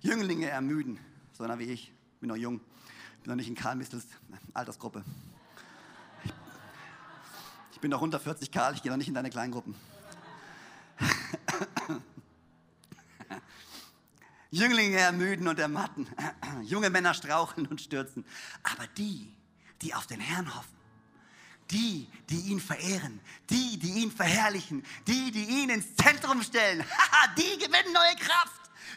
[0.00, 0.98] Jünglinge ermüden,
[1.32, 2.58] so einer wie ich, bin noch jung,
[3.22, 4.06] bin noch nicht in Karl Mistels
[4.52, 5.04] Altersgruppe.
[7.72, 9.76] Ich bin noch unter 40 Karl, ich gehe noch nicht in deine Kleingruppen.
[14.52, 16.06] Jünglinge ermüden und ermatten,
[16.62, 18.24] junge Männer straucheln und stürzen.
[18.62, 19.34] Aber die,
[19.80, 20.76] die auf den Herrn hoffen,
[21.70, 26.84] die, die ihn verehren, die, die ihn verherrlichen, die, die ihn ins Zentrum stellen,
[27.38, 28.52] die gewinnen neue Kraft.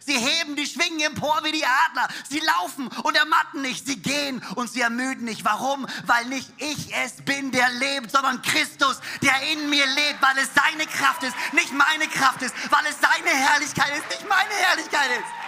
[0.05, 2.09] Sie heben die Schwingen empor wie die Adler.
[2.29, 3.87] Sie laufen und ermatten nicht.
[3.87, 5.45] Sie gehen und sie ermüden nicht.
[5.45, 5.87] Warum?
[6.05, 10.49] Weil nicht ich es bin, der lebt, sondern Christus, der in mir lebt, weil es
[10.53, 15.09] seine Kraft ist, nicht meine Kraft ist, weil es seine Herrlichkeit ist, nicht meine Herrlichkeit
[15.11, 15.44] ist.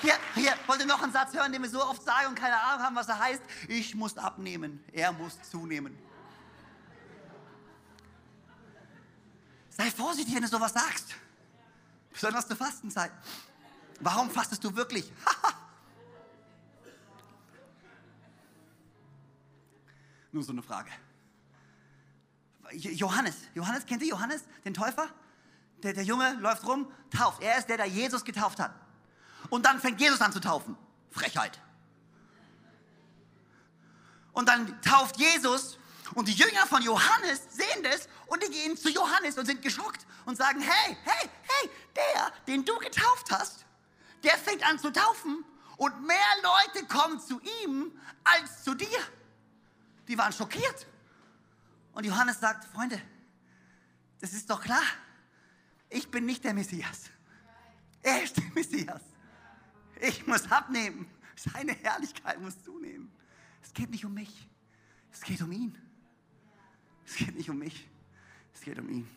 [0.00, 2.60] Hier, hier, wollt ihr noch einen Satz hören, den wir so oft sagen und keine
[2.60, 3.42] Ahnung haben, was er heißt?
[3.68, 5.98] Ich muss abnehmen, er muss zunehmen.
[9.70, 11.14] Sei vorsichtig, wenn du sowas sagst.
[12.12, 13.12] Besonders zur Fastenzeit.
[14.00, 15.12] Warum fastest du wirklich?
[20.32, 20.90] Nur so eine Frage.
[22.72, 25.08] Johannes, Johannes, kennt ihr Johannes, den Täufer?
[25.82, 27.42] Der, der Junge läuft rum, tauft.
[27.42, 28.74] Er ist der, der Jesus getauft hat.
[29.50, 30.76] Und dann fängt Jesus an zu taufen.
[31.10, 31.58] Frechheit.
[34.32, 35.78] Und dann tauft Jesus
[36.14, 40.06] und die Jünger von Johannes sehen das und die gehen zu Johannes und sind geschockt
[40.26, 43.64] und sagen, hey, hey, hey, der, den du getauft hast,
[44.22, 45.44] der fängt an zu taufen
[45.78, 48.98] und mehr Leute kommen zu ihm als zu dir.
[50.06, 50.86] Die waren schockiert.
[51.92, 53.00] Und Johannes sagt, Freunde,
[54.20, 54.82] das ist doch klar.
[55.88, 57.04] Ich bin nicht der Messias.
[58.02, 59.00] Er ist der Messias.
[60.00, 61.06] Ich muss abnehmen.
[61.36, 63.10] Seine Herrlichkeit muss zunehmen.
[63.62, 64.48] Es geht nicht um mich.
[65.12, 65.76] Es geht um ihn.
[67.04, 67.88] Es geht nicht um mich.
[68.54, 69.08] Es geht um ihn.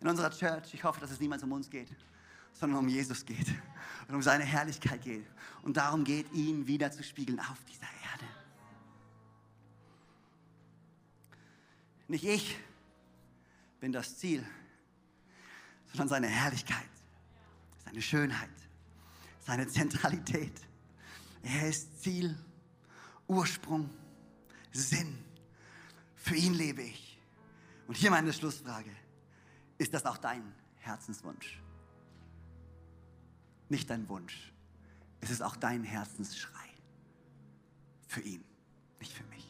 [0.00, 1.88] In unserer Church, ich hoffe, dass es niemals um uns geht,
[2.52, 3.48] sondern um Jesus geht
[4.08, 5.26] und um seine Herrlichkeit geht.
[5.62, 8.24] Und darum geht, ihn wieder zu spiegeln auf dieser Erde.
[12.06, 12.58] Nicht ich
[13.80, 14.46] bin das Ziel,
[15.86, 16.88] sondern seine Herrlichkeit,
[17.84, 18.50] seine Schönheit,
[19.44, 20.60] seine Zentralität.
[21.42, 22.36] Er ist Ziel,
[23.28, 23.90] Ursprung,
[24.72, 25.18] Sinn.
[26.16, 27.18] Für ihn lebe ich.
[27.86, 28.90] Und hier meine Schlussfrage.
[29.76, 31.60] Ist das auch dein Herzenswunsch?
[33.68, 34.52] Nicht dein Wunsch.
[35.20, 36.68] Es ist auch dein Herzensschrei.
[38.06, 38.44] Für ihn,
[39.00, 39.44] nicht für mich.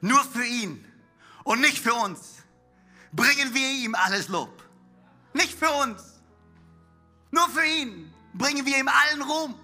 [0.00, 0.84] Nur für ihn
[1.44, 2.44] und nicht für uns
[3.12, 4.62] bringen wir ihm alles Lob.
[5.34, 6.17] Nicht für uns.
[7.30, 9.54] Nur für ihn bringen wir ihm allen Ruhm.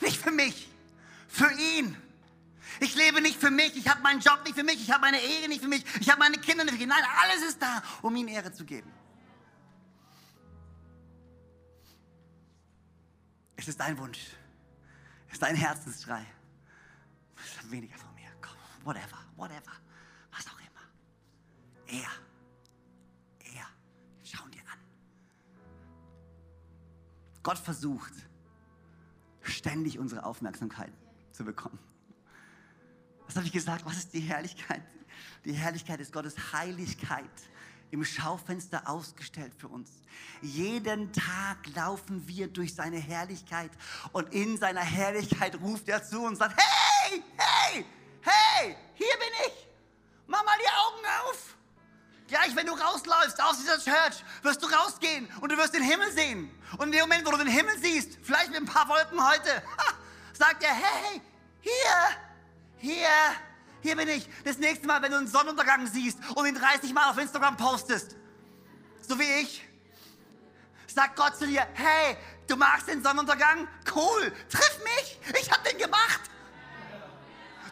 [0.00, 0.68] Nicht für mich.
[1.28, 1.96] Für ihn.
[2.80, 5.20] Ich lebe nicht für mich, ich habe meinen Job nicht für mich, ich habe meine
[5.20, 6.88] Ehe nicht für mich, ich habe meine Kinder nicht für mich.
[6.88, 8.92] Nein, alles ist da, um ihm Ehre zu geben.
[13.56, 14.20] Es ist dein Wunsch.
[15.26, 16.24] Es ist dein Herzensschrei.
[17.64, 18.28] Weniger von mir.
[18.84, 19.72] Whatever, whatever.
[20.30, 20.84] Was auch immer.
[21.86, 22.00] Er.
[22.00, 22.27] Er.
[27.48, 28.12] Gott versucht,
[29.40, 30.92] ständig unsere Aufmerksamkeit
[31.32, 31.78] zu bekommen.
[33.24, 33.86] Was habe ich gesagt?
[33.86, 34.82] Was ist die Herrlichkeit?
[35.46, 37.24] Die Herrlichkeit ist Gottes Heiligkeit
[37.90, 39.88] im Schaufenster ausgestellt für uns.
[40.42, 43.70] Jeden Tag laufen wir durch seine Herrlichkeit
[44.12, 47.86] und in seiner Herrlichkeit ruft er zu und sagt, hey, hey,
[48.20, 49.57] hey, hier bin ich.
[52.28, 56.12] Gleich, wenn du rausläufst aus dieser Church, wirst du rausgehen und du wirst den Himmel
[56.12, 56.50] sehen.
[56.76, 59.62] Und in dem Moment, wo du den Himmel siehst, vielleicht mit ein paar Wolken heute,
[59.78, 59.94] ha,
[60.34, 61.22] sagt er, hey,
[61.60, 61.72] hier,
[62.76, 63.08] hier,
[63.80, 64.28] hier bin ich.
[64.44, 68.14] Das nächste Mal, wenn du einen Sonnenuntergang siehst und ihn 30 Mal auf Instagram postest,
[69.00, 69.66] so wie ich,
[70.86, 73.66] sagt Gott zu dir, hey, du magst den Sonnenuntergang?
[73.94, 76.20] Cool, triff mich, ich hab den gemacht.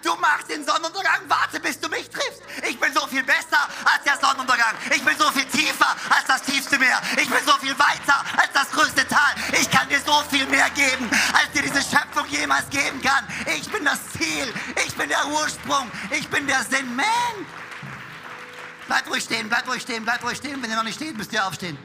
[0.06, 2.40] Du magst den Sonnenuntergang, warte, bis du mich triffst.
[2.68, 4.72] Ich bin so viel besser als der Sonnenuntergang.
[4.94, 7.02] Ich bin so viel tiefer als das tiefste Meer.
[7.16, 9.34] Ich bin so viel weiter als das größte Tal.
[9.60, 13.26] Ich kann dir so viel mehr geben, als dir diese Schöpfung jemals geben kann.
[13.46, 14.54] Ich bin das Ziel.
[14.86, 15.90] Ich bin der Ursprung.
[16.12, 16.94] Ich bin der Sinn.
[16.94, 17.04] Man!
[18.86, 20.62] Bleibt ruhig stehen, bleibt ruhig stehen, bleibt ruhig stehen.
[20.62, 21.76] Wenn ihr noch nicht steht, müsst ihr aufstehen.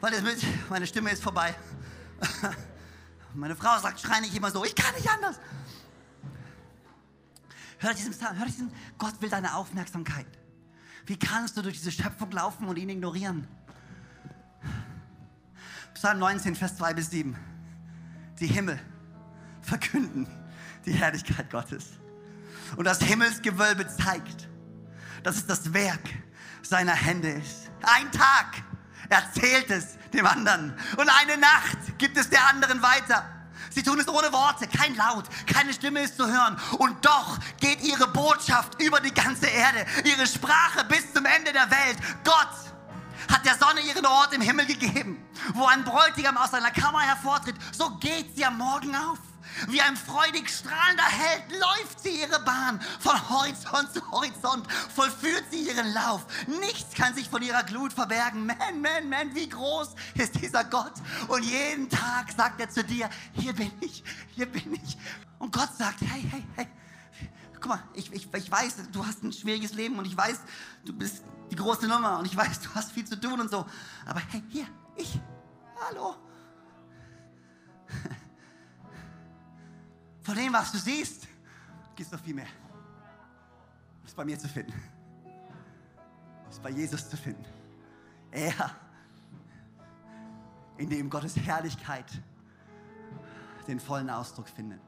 [0.00, 0.38] Weil mit,
[0.70, 1.52] meine Stimme ist vorbei.
[3.34, 4.62] Meine Frau sagt, schrei nicht immer so.
[4.62, 5.36] Ich kann nicht anders.
[7.82, 10.28] Hör diesen Psalm, hör diesen, Gott will deine Aufmerksamkeit.
[11.04, 13.48] Wie kannst du durch diese Schöpfung laufen und ihn ignorieren?
[15.92, 17.36] Psalm 19, Vers 2 bis 7.
[18.38, 18.78] Die Himmel
[19.62, 20.28] verkünden
[20.86, 21.86] die Herrlichkeit Gottes.
[22.76, 24.48] Und das Himmelsgewölbe zeigt,
[25.24, 26.08] dass es das Werk
[26.62, 27.68] seiner Hände ist.
[27.82, 28.62] Ein Tag
[29.08, 33.41] erzählt es dem anderen und eine Nacht gibt es der anderen weiter.
[33.74, 36.58] Sie tun es ohne Worte, kein Laut, keine Stimme ist zu hören.
[36.78, 41.70] Und doch geht ihre Botschaft über die ganze Erde, ihre Sprache bis zum Ende der
[41.70, 41.98] Welt.
[42.24, 42.72] Gott
[43.32, 47.56] hat der Sonne ihren Ort im Himmel gegeben, wo ein Bräutigam aus seiner Kammer hervortritt.
[47.72, 49.18] So geht sie am Morgen auf.
[49.68, 52.80] Wie ein freudig strahlender Held läuft sie ihre Bahn.
[53.00, 56.26] Von Horizont zu Horizont vollführt sie ihren Lauf.
[56.60, 58.46] Nichts kann sich von ihrer Glut verbergen.
[58.46, 60.94] Man, man, man, wie groß ist dieser Gott.
[61.28, 64.02] Und jeden Tag sagt er zu dir, hier bin ich,
[64.34, 64.96] hier bin ich.
[65.38, 66.68] Und Gott sagt, hey, hey, hey,
[67.54, 70.40] guck mal, ich, ich, ich weiß, du hast ein schwieriges Leben und ich weiß,
[70.84, 73.66] du bist die große Nummer und ich weiß, du hast viel zu tun und so.
[74.06, 75.20] Aber hey, hier, ich,
[75.88, 76.16] hallo.
[80.22, 81.26] Von dem, was du siehst,
[81.96, 82.46] gibt es noch viel mehr.
[84.04, 84.74] Ist bei mir zu finden.
[86.48, 87.44] Ist bei Jesus zu finden.
[88.30, 88.70] Er
[90.78, 92.06] in dem Gottes Herrlichkeit
[93.66, 94.80] den vollen Ausdruck findet.